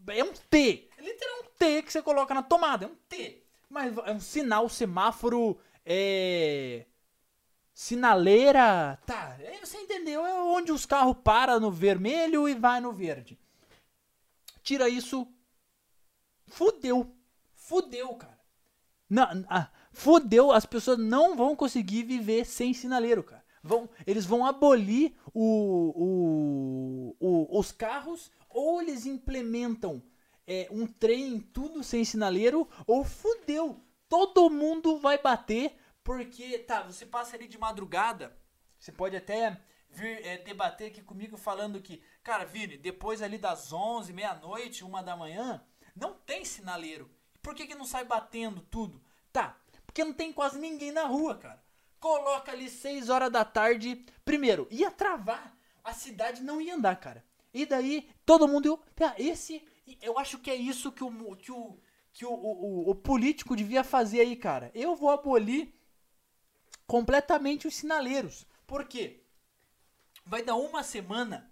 [0.08, 0.88] É um T.
[0.98, 2.84] É literalmente um T que você coloca na tomada.
[2.84, 3.42] É um T.
[3.70, 6.84] Mas é um sinal, semáforo, é.
[7.72, 8.98] Sinaleira.
[9.06, 10.24] Tá, você entendeu?
[10.26, 13.38] É onde os carros param no vermelho e vai no verde.
[14.62, 15.26] Tira isso.
[16.48, 17.15] Fudeu
[17.66, 18.38] fudeu, cara.
[19.08, 23.44] Não, ah, fudeu, as pessoas não vão conseguir viver sem sinaleiro, cara.
[23.62, 30.02] Vão, eles vão abolir o, o, o, os carros ou eles implementam
[30.46, 33.80] é, um trem tudo sem sinaleiro ou fudeu.
[34.08, 38.36] Todo mundo vai bater porque, tá, você passa ali de madrugada,
[38.78, 43.72] você pode até vir é, debater aqui comigo falando que, cara, Vini, depois ali das
[43.72, 45.60] 11, meia-noite, uma da manhã,
[45.96, 47.10] não tem sinaleiro.
[47.46, 49.00] Por que, que não sai batendo tudo?
[49.32, 49.56] Tá,
[49.86, 51.62] porque não tem quase ninguém na rua, cara.
[52.00, 54.04] Coloca ali 6 horas da tarde.
[54.24, 55.56] Primeiro, ia travar.
[55.84, 57.24] A cidade não ia andar, cara.
[57.54, 58.82] E daí, todo mundo.
[59.16, 59.64] Esse.
[60.02, 61.78] Eu acho que é isso que o, que o,
[62.12, 64.72] que o, o, o político devia fazer aí, cara.
[64.74, 65.72] Eu vou abolir
[66.84, 68.44] completamente os sinaleiros.
[68.66, 69.22] Por quê?
[70.24, 71.48] Vai dar uma semana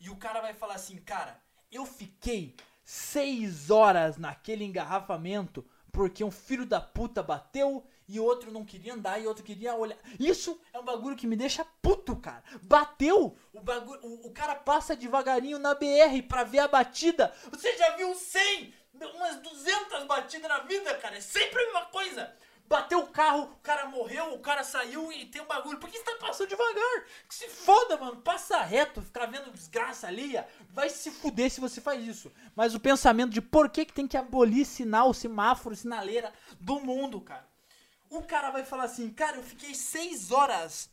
[0.00, 6.30] e o cara vai falar assim, cara, eu fiquei seis horas naquele engarrafamento porque um
[6.30, 9.96] filho da puta bateu e outro não queria andar e outro queria olhar.
[10.20, 12.44] Isso é um bagulho que me deixa puto, cara.
[12.62, 13.34] Bateu!
[13.52, 17.34] O, bagulho, o, o cara passa devagarinho na BR pra ver a batida.
[17.50, 18.74] Você já viu 100?
[19.14, 21.16] Umas 200 batidas na vida, cara.
[21.16, 22.36] É sempre a mesma coisa.
[22.68, 25.78] Bateu o carro, o cara morreu, o cara saiu e tem um bagulho.
[25.78, 27.04] Por que você tá passando devagar?
[27.28, 28.16] Que se foda, mano.
[28.22, 30.34] Passa reto, ficar vendo desgraça ali.
[30.70, 32.32] Vai se fuder se você faz isso.
[32.56, 37.20] Mas o pensamento de por que, que tem que abolir sinal, semáforo, sinaleira do mundo,
[37.20, 37.46] cara.
[38.10, 40.90] O cara vai falar assim, cara, eu fiquei seis horas.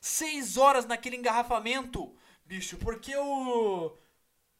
[0.00, 3.96] Seis horas naquele engarrafamento, bicho, porque o.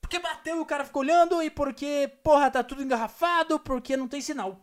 [0.01, 4.09] Porque bateu e o cara ficou olhando e porque, porra, tá tudo engarrafado, porque não
[4.09, 4.61] tem sinal.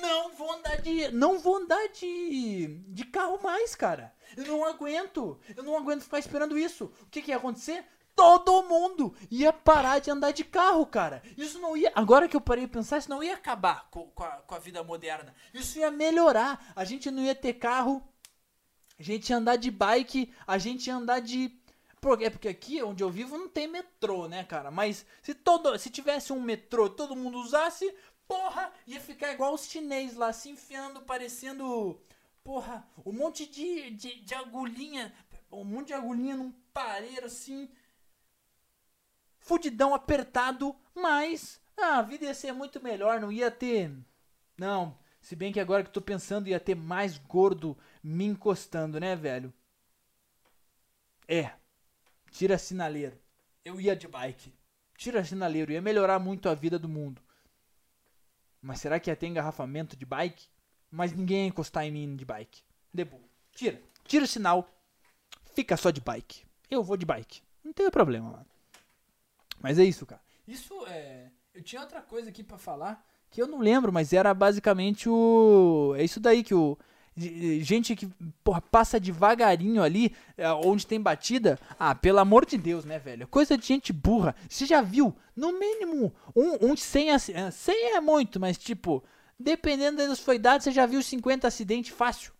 [0.00, 1.10] Não vou andar de.
[1.10, 2.80] Não vou andar de.
[2.88, 4.14] de carro mais, cara.
[4.36, 5.38] Eu não aguento.
[5.54, 6.92] Eu não aguento ficar esperando isso.
[7.02, 7.84] O que, que ia acontecer?
[8.14, 11.22] Todo mundo ia parar de andar de carro, cara.
[11.36, 11.92] Isso não ia.
[11.94, 14.58] Agora que eu parei de pensar, isso não ia acabar com, com, a, com a
[14.58, 15.34] vida moderna.
[15.52, 16.72] Isso ia melhorar.
[16.74, 18.02] A gente não ia ter carro.
[18.98, 20.32] A gente ia andar de bike.
[20.46, 21.58] A gente ia andar de.
[22.20, 24.72] É porque aqui onde eu vivo não tem metrô, né, cara?
[24.72, 27.94] Mas se todo, se tivesse um metrô, todo mundo usasse,
[28.32, 32.00] porra, ia ficar igual os chinês lá, se enfiando, parecendo,
[32.42, 35.12] porra, um monte de, de, de agulhinha,
[35.50, 37.68] um monte de agulhinha num pareiro assim,
[39.38, 43.92] fudidão apertado, mas ah, a vida ia ser muito melhor, não ia ter,
[44.56, 48.98] não, se bem que agora que eu tô pensando ia ter mais gordo me encostando,
[48.98, 49.52] né, velho?
[51.28, 51.52] É,
[52.30, 53.20] tira sinaleiro,
[53.62, 54.54] eu ia de bike,
[54.96, 57.20] tira sinaleiro, ia melhorar muito a vida do mundo.
[58.62, 60.46] Mas será que ia ter engarrafamento de bike?
[60.90, 62.62] Mas ninguém ia encostar em mim de bike.
[62.94, 63.20] Debu,
[63.52, 63.82] tira.
[64.04, 64.68] Tira o sinal.
[65.52, 66.44] Fica só de bike.
[66.70, 67.42] Eu vou de bike.
[67.64, 68.46] Não tem problema, mano.
[69.60, 70.22] Mas é isso, cara.
[70.46, 71.30] Isso é.
[71.52, 75.94] Eu tinha outra coisa aqui para falar que eu não lembro, mas era basicamente o.
[75.96, 76.78] É isso daí que o
[77.16, 78.08] gente que
[78.42, 81.58] porra, passa devagarinho ali, é, onde tem batida.
[81.78, 83.28] Ah, pelo amor de Deus, né, velho?
[83.28, 84.34] Coisa de gente burra.
[84.48, 87.18] Você já viu, no mínimo, um, um 100,
[87.50, 89.02] 100 é muito, mas tipo,
[89.38, 92.32] dependendo da sua idade, você já viu 50 acidentes fácil.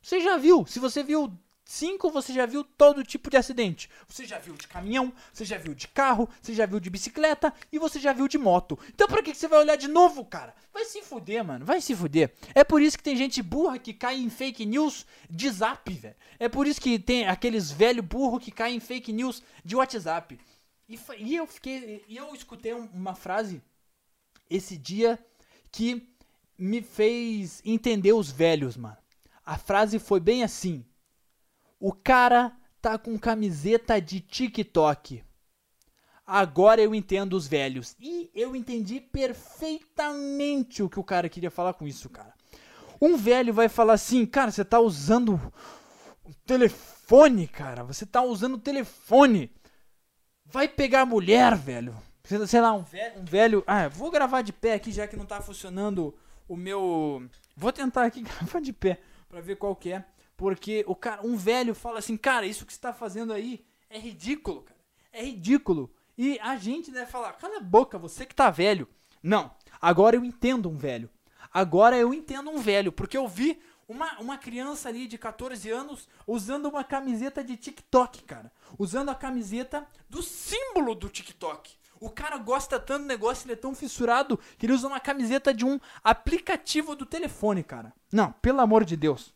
[0.00, 0.66] Você já viu.
[0.66, 1.32] Se você viu
[1.72, 3.88] 5 você já viu todo tipo de acidente.
[4.06, 7.50] Você já viu de caminhão, você já viu de carro, você já viu de bicicleta
[7.72, 8.78] e você já viu de moto.
[8.90, 10.54] Então pra que você vai olhar de novo, cara?
[10.70, 11.64] Vai se fuder, mano.
[11.64, 12.34] Vai se fuder.
[12.54, 16.14] É por isso que tem gente burra que cai em fake news de zap, velho.
[16.38, 20.38] É por isso que tem aqueles velho burro que caem em fake news de WhatsApp.
[20.86, 22.04] E, e eu fiquei.
[22.06, 23.62] E eu escutei uma frase
[24.50, 25.18] esse dia
[25.70, 26.06] que
[26.58, 28.98] me fez entender os velhos, mano.
[29.42, 30.84] A frase foi bem assim.
[31.82, 35.24] O cara tá com camiseta de TikTok.
[36.24, 37.96] Agora eu entendo os velhos.
[37.98, 42.32] E eu entendi perfeitamente o que o cara queria falar com isso, cara.
[43.00, 45.34] Um velho vai falar assim, cara, você tá usando
[46.24, 47.82] o telefone, cara.
[47.82, 49.50] Você tá usando o telefone.
[50.46, 51.96] Vai pegar a mulher, velho.
[52.46, 53.64] Sei lá, um velho, um velho.
[53.66, 56.14] Ah, vou gravar de pé aqui já que não tá funcionando
[56.46, 57.28] o meu.
[57.56, 60.04] Vou tentar aqui gravar de pé para ver qual que é.
[60.42, 63.96] Porque o cara, um velho fala assim, cara, isso que você está fazendo aí é
[63.96, 64.80] ridículo, cara.
[65.12, 65.88] É ridículo.
[66.18, 68.88] E a gente deve falar, cala a boca, você que tá velho.
[69.22, 71.08] Não, agora eu entendo um velho.
[71.54, 76.08] Agora eu entendo um velho, porque eu vi uma, uma criança ali de 14 anos
[76.26, 78.50] usando uma camiseta de TikTok, cara.
[78.76, 81.70] Usando a camiseta do símbolo do TikTok.
[82.00, 85.54] O cara gosta tanto do negócio, ele é tão fissurado que ele usa uma camiseta
[85.54, 87.92] de um aplicativo do telefone, cara.
[88.10, 89.32] Não, pelo amor de Deus.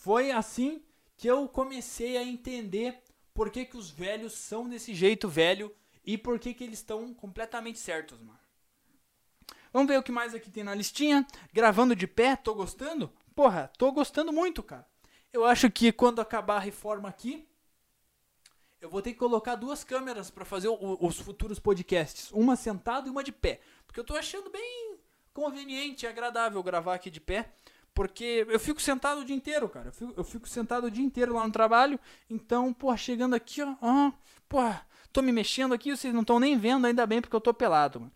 [0.00, 0.82] Foi assim
[1.14, 3.02] que eu comecei a entender
[3.34, 7.12] por que, que os velhos são desse jeito velho e por que, que eles estão
[7.12, 8.40] completamente certos, mano.
[9.70, 11.26] Vamos ver o que mais aqui tem na listinha.
[11.52, 13.12] Gravando de pé, tô gostando?
[13.34, 14.88] Porra, tô gostando muito, cara.
[15.30, 17.46] Eu acho que quando acabar a reforma aqui,
[18.80, 22.32] eu vou ter que colocar duas câmeras para fazer o, os futuros podcasts.
[22.32, 23.60] Uma sentada e uma de pé.
[23.86, 24.98] Porque eu tô achando bem
[25.34, 27.52] conveniente e agradável gravar aqui de pé
[28.00, 29.88] Porque eu fico sentado o dia inteiro, cara.
[29.88, 32.00] Eu fico, eu fico sentado o dia inteiro lá no trabalho.
[32.30, 33.76] Então, porra, chegando aqui, ó.
[33.82, 34.10] ó
[34.48, 37.52] porra, tô me mexendo aqui, vocês não estão nem vendo, ainda bem, porque eu tô
[37.52, 38.12] pelado, mano.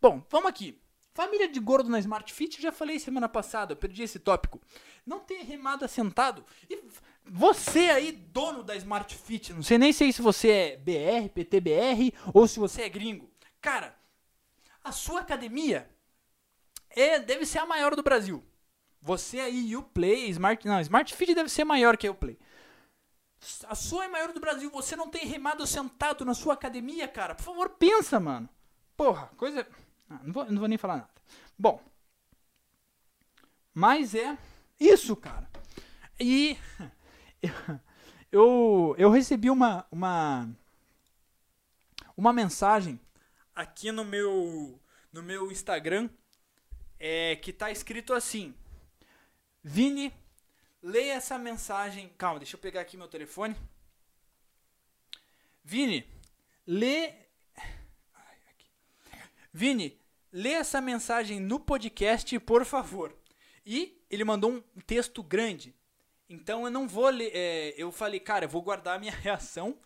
[0.00, 0.80] Bom, vamos aqui.
[1.12, 4.62] Família de gordo na Smart Fit, já falei semana passada, eu perdi esse tópico.
[5.06, 6.42] Não tem remada sentado.
[6.70, 6.82] E
[7.26, 12.14] você aí, dono da Smart Fit, não sei nem sei se você é BR, PTBR
[12.32, 13.30] ou se você é gringo.
[13.60, 13.94] Cara,
[14.82, 15.86] a sua academia
[16.88, 18.42] é, deve ser a maior do Brasil.
[19.08, 22.38] Você aí, o Play, Smart, não, Smart Fit deve ser maior que o Play.
[23.66, 27.34] A sua é maior do Brasil, você não tem remado sentado na sua academia, cara.
[27.34, 28.46] Por favor, pensa, mano.
[28.94, 29.66] Porra, coisa.
[30.10, 31.10] Ah, não, vou, não vou nem falar nada.
[31.58, 31.82] Bom.
[33.72, 34.36] Mas é
[34.78, 35.48] isso, cara.
[36.20, 36.58] E
[38.30, 40.50] eu, eu recebi uma, uma,
[42.14, 43.00] uma mensagem
[43.54, 44.78] aqui no meu,
[45.10, 46.10] no meu Instagram
[47.00, 48.54] é, que tá escrito assim:
[49.62, 50.12] Vini,
[50.82, 52.08] leia essa mensagem.
[52.16, 53.56] Calma, deixa eu pegar aqui meu telefone.
[55.64, 56.06] Vini,
[56.66, 57.14] lê.
[59.52, 60.00] Vini,
[60.32, 63.14] lê essa mensagem no podcast, por favor.
[63.66, 65.74] E ele mandou um texto grande.
[66.28, 67.30] Então eu não vou ler.
[67.34, 69.78] É, eu falei, cara, eu vou guardar a minha reação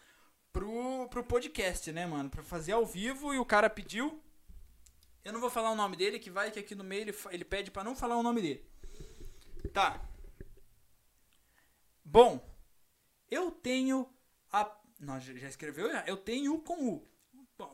[0.52, 2.28] pro, pro podcast, né, mano?
[2.28, 4.22] Pra fazer ao vivo e o cara pediu.
[5.24, 7.44] Eu não vou falar o nome dele, que vai que aqui no meio ele, ele
[7.44, 8.71] pede para não falar o nome dele.
[9.72, 10.00] Tá.
[12.04, 12.40] Bom,
[13.30, 14.08] eu tenho
[14.52, 14.70] a.
[14.98, 15.88] Não, já escreveu?
[16.06, 17.08] Eu tenho com U.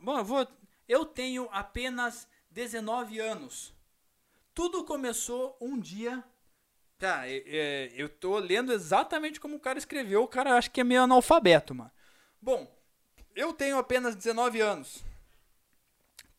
[0.01, 0.47] Bom, eu vou.
[0.87, 3.73] Eu tenho apenas 19 anos.
[4.53, 6.23] Tudo começou um dia.
[6.97, 10.23] Tá, eu tô lendo exatamente como o cara escreveu.
[10.23, 11.91] O cara acha que é meio analfabeto, mano.
[12.41, 12.69] Bom,
[13.35, 15.03] eu tenho apenas 19 anos.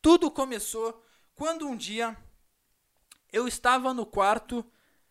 [0.02, 1.02] Tudo começou
[1.34, 2.16] quando um dia
[3.32, 4.64] eu estava no quarto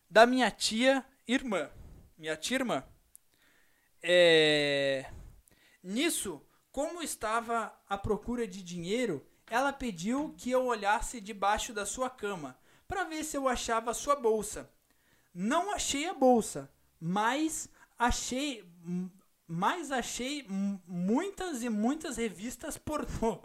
[0.09, 1.69] da minha tia irmã.
[2.17, 2.83] Minha tia irmã.
[4.01, 5.05] É...
[5.83, 6.41] Nisso,
[6.71, 12.57] como estava à procura de dinheiro, ela pediu que eu olhasse debaixo da sua cama
[12.87, 14.71] para ver se eu achava a sua bolsa.
[15.33, 18.67] Não achei a bolsa, mas achei
[19.51, 20.45] mas achei
[20.85, 23.41] muitas e muitas revistas pornô.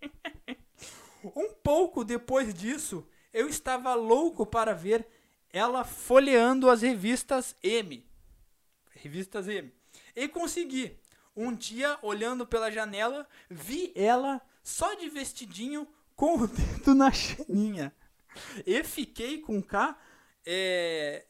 [1.24, 5.06] um pouco depois disso, eu estava louco para ver
[5.56, 8.06] ela folheando as revistas M.
[8.92, 9.72] Revistas M.
[10.14, 11.00] E consegui.
[11.34, 17.90] Um dia, olhando pela janela, vi ela só de vestidinho com o dedo na chaninha.
[18.66, 19.98] E fiquei com K.
[20.44, 21.24] É...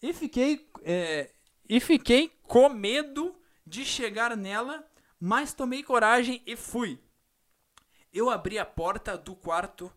[0.00, 0.70] E fiquei.
[0.84, 1.28] É...
[1.68, 3.34] E fiquei com medo
[3.66, 7.00] de chegar nela, mas tomei coragem e fui.
[8.12, 9.92] Eu abri a porta do quarto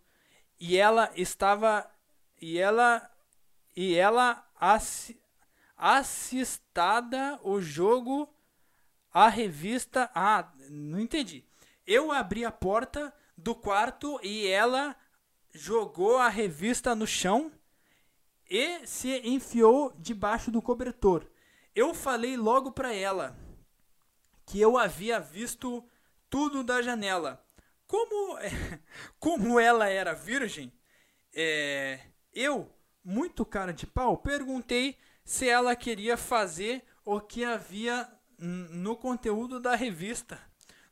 [0.59, 1.87] e ela estava
[2.41, 3.09] e ela
[3.75, 5.19] e ela assi,
[5.75, 8.33] assistada o jogo
[9.11, 11.45] a revista ah não entendi.
[11.85, 14.95] Eu abri a porta do quarto e ela
[15.53, 17.51] jogou a revista no chão
[18.49, 21.25] e se enfiou debaixo do cobertor.
[21.73, 23.37] Eu falei logo para ela
[24.45, 25.83] que eu havia visto
[26.29, 27.45] tudo da janela.
[27.87, 28.37] Como
[29.19, 30.73] como ela era virgem
[31.33, 31.99] é,
[32.35, 32.69] eu,
[33.03, 38.07] muito cara de pau, perguntei se ela queria fazer o que havia
[38.37, 40.39] no conteúdo da revista.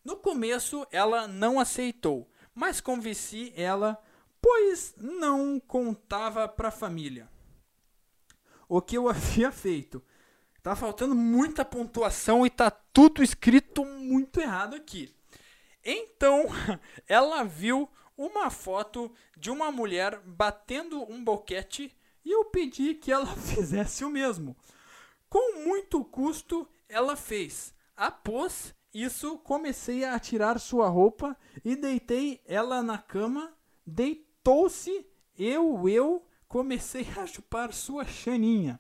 [0.04, 4.02] No começo ela não aceitou, mas convenci ela,
[4.42, 7.30] pois não contava para a família
[8.68, 10.04] o que eu havia feito.
[10.62, 15.14] Tá faltando muita pontuação e tá tudo escrito muito errado aqui.
[15.84, 16.46] Então,
[17.08, 23.26] ela viu uma foto de uma mulher batendo um boquete e eu pedi que ela
[23.36, 24.56] fizesse o mesmo.
[25.30, 27.74] Com muito custo, ela fez.
[27.96, 31.36] Após isso, comecei a tirar sua roupa
[31.66, 33.52] e deitei ela na cama.
[33.86, 35.06] Deitou-se,
[35.38, 38.80] eu, eu, comecei a chupar sua chaninha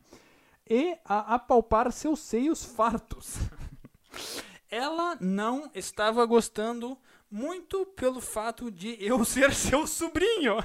[0.69, 3.37] e a apalpar seus seios fartos.
[4.69, 6.97] ela não estava gostando
[7.33, 10.57] muito pelo fato de eu ser seu sobrinho.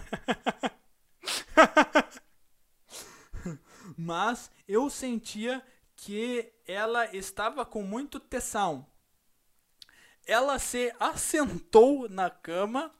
[3.97, 5.65] Mas eu sentia
[5.97, 8.87] que ela estava com muito tesão.
[10.27, 12.95] Ela se assentou na cama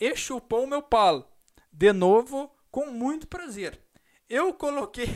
[0.00, 1.38] e chupou meu pau,
[1.72, 3.80] de novo com muito prazer.
[4.28, 5.06] Eu coloquei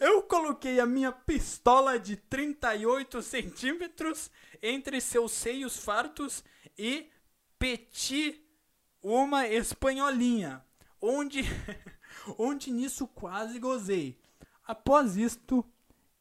[0.00, 4.30] eu coloquei a minha pistola de 38 centímetros
[4.62, 6.44] entre seus seios fartos
[6.76, 7.08] e
[7.58, 8.44] peti
[9.02, 10.64] uma espanholinha.
[11.00, 11.42] onde,
[12.38, 14.18] onde nisso quase gozei.
[14.64, 15.64] Após isto,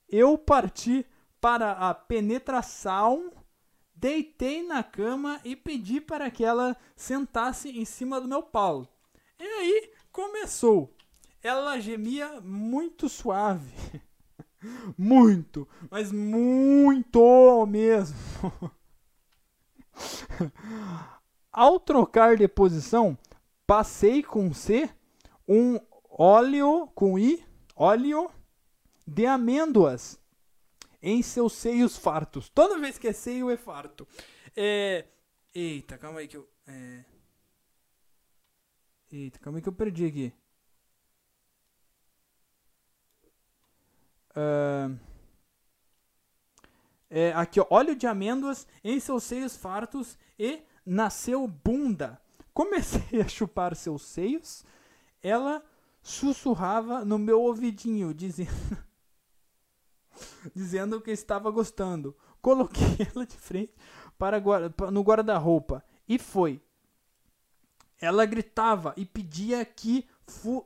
[0.08, 1.06] eu parti
[1.42, 3.32] para a penetração,
[3.94, 8.88] deitei na cama e pedi para que ela sentasse em cima do meu pau.
[9.40, 10.97] E aí começou.
[11.48, 13.72] Ela gemia muito suave.
[14.98, 18.18] Muito, mas muito mesmo.
[21.54, 23.18] Ao trocar de posição,
[23.68, 24.90] passei com C
[25.48, 25.80] um
[26.10, 27.46] óleo com I,
[27.76, 28.30] óleo
[29.06, 30.20] de amêndoas
[31.02, 32.50] em seus seios fartos.
[32.50, 34.08] Toda vez que é seio é farto.
[34.56, 35.06] É...
[35.54, 36.50] Eita, calma aí que eu.
[36.66, 37.06] É...
[39.12, 40.34] Eita, calma aí que eu perdi aqui.
[44.38, 45.08] Uh...
[47.10, 52.22] É, aqui, ó, óleo de amêndoas em seus seios fartos e nasceu bunda.
[52.54, 54.66] Comecei a chupar seus seios.
[55.22, 55.64] Ela
[56.02, 58.78] sussurrava no meu ouvidinho, dizendo,
[60.54, 62.16] dizendo que estava gostando.
[62.42, 63.74] Coloquei ela de frente
[64.18, 64.42] para
[64.92, 66.62] no guarda-roupa e foi.
[68.00, 70.66] Ela gritava e pedia que fu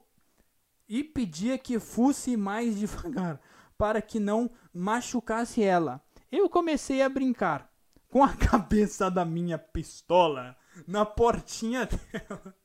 [0.87, 3.39] e pedia que fosse mais devagar
[3.81, 6.05] para que não machucasse ela.
[6.31, 7.67] Eu comecei a brincar
[8.09, 10.55] com a cabeça da minha pistola
[10.85, 12.55] na portinha dela.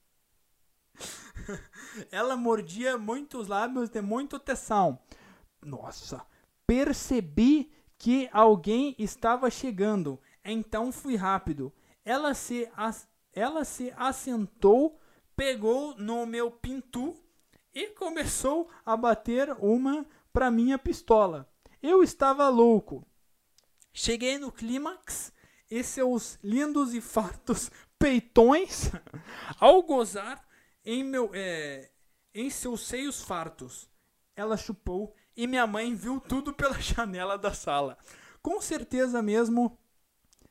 [2.13, 4.99] Ela mordia muitos lábios de muito tensão.
[5.65, 6.21] Nossa,
[6.67, 11.73] percebi que alguém estava chegando, então fui rápido.
[12.05, 12.71] Ela se,
[13.33, 15.01] ela se assentou,
[15.35, 17.17] pegou no meu pintu
[17.75, 20.07] e começou a bater uma
[20.37, 21.51] para minha pistola.
[21.83, 23.09] Eu estava louco.
[23.91, 25.33] Cheguei no clímax
[25.71, 28.91] e seus lindos e fartos peitões,
[29.59, 30.47] ao gozar
[30.85, 31.91] em, meu, é,
[32.35, 33.89] em seus seios fartos.
[34.37, 37.97] Ela chupou e minha mãe viu tudo pela janela da sala.
[38.43, 39.79] Com certeza mesmo,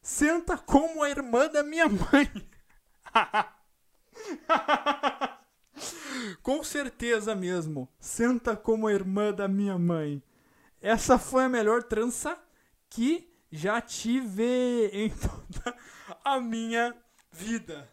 [0.01, 2.49] senta como a irmã da minha mãe.
[6.41, 10.21] Com certeza mesmo, senta como a irmã da minha mãe.
[10.81, 12.37] Essa foi a melhor trança
[12.89, 15.77] que já tive em toda
[16.23, 16.95] a minha
[17.31, 17.91] vida.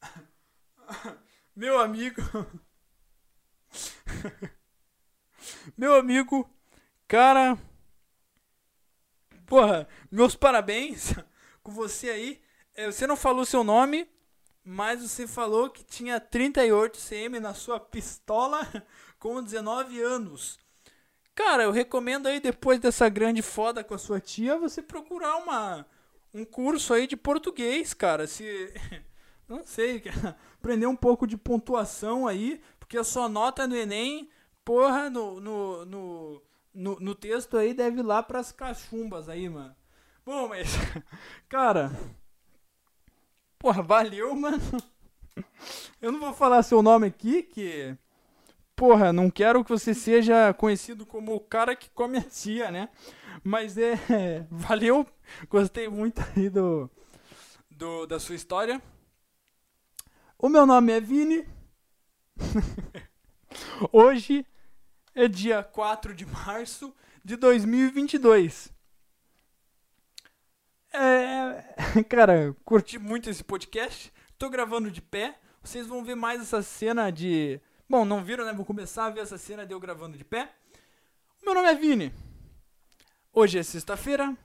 [1.54, 2.22] Meu amigo.
[5.76, 6.48] Meu amigo,
[7.08, 7.58] cara.
[9.46, 11.14] Porra, meus parabéns
[11.62, 12.42] com você aí.
[12.74, 14.08] É, você não falou seu nome,
[14.68, 18.66] mas você falou que tinha 38 cm na sua pistola
[19.16, 20.58] com 19 anos.
[21.36, 25.86] Cara, eu recomendo aí, depois dessa grande foda com a sua tia, você procurar uma,
[26.34, 28.26] um curso aí de português, cara.
[28.26, 28.74] Se.
[29.48, 30.02] Não sei,
[30.58, 34.28] aprender um pouco de pontuação aí, porque a sua nota no Enem,
[34.64, 36.42] porra, no, no, no,
[36.74, 39.76] no, no texto aí deve ir lá pras cachumbas aí, mano.
[40.24, 40.66] Bom, mas.
[41.48, 41.92] Cara.
[43.66, 44.62] Porra, valeu, mano.
[46.00, 47.96] Eu não vou falar seu nome aqui, que
[48.76, 52.88] porra, não quero que você seja conhecido como o cara que come a tia, né?
[53.42, 53.96] Mas é,
[54.48, 55.04] valeu,
[55.50, 56.88] gostei muito aí do,
[57.68, 58.80] do da sua história.
[60.38, 61.44] O meu nome é Vini.
[63.90, 64.46] Hoje
[65.12, 66.94] é dia 4 de março
[67.24, 68.75] de 2022.
[70.98, 74.12] É, cara, curti muito esse podcast.
[74.38, 75.38] Tô gravando de pé.
[75.62, 78.52] Vocês vão ver mais essa cena de Bom, não viram, né?
[78.52, 80.52] Vou começar a ver essa cena de eu gravando de pé.
[81.44, 82.12] Meu nome é Vini.
[83.32, 84.36] Hoje é sexta-feira.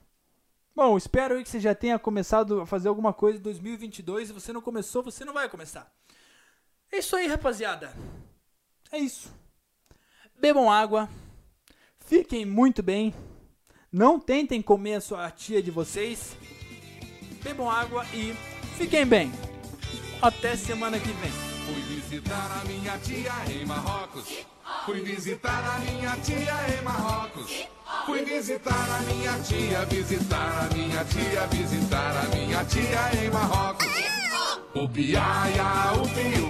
[0.76, 4.28] Bom, espero que você já tenha começado a fazer alguma coisa em 2022.
[4.28, 5.92] Se você não começou, você não vai começar.
[6.92, 7.92] É isso aí, rapaziada.
[8.92, 9.34] É isso.
[10.38, 11.08] Bebam água.
[11.98, 13.12] Fiquem muito bem.
[13.92, 16.34] Não tentem comer a sua tia de vocês.
[17.44, 18.34] Bebam água e
[18.78, 19.30] fiquem bem.
[20.22, 21.30] Até semana que vem.
[21.30, 24.46] Fui visitar a minha tia em Marrocos.
[24.86, 27.68] Fui visitar a minha tia em Marrocos.
[28.06, 33.92] Fui visitar a minha tia, visitar a minha tia, visitar a minha tia em Marrocos.
[34.74, 36.42] O piaia, o pi,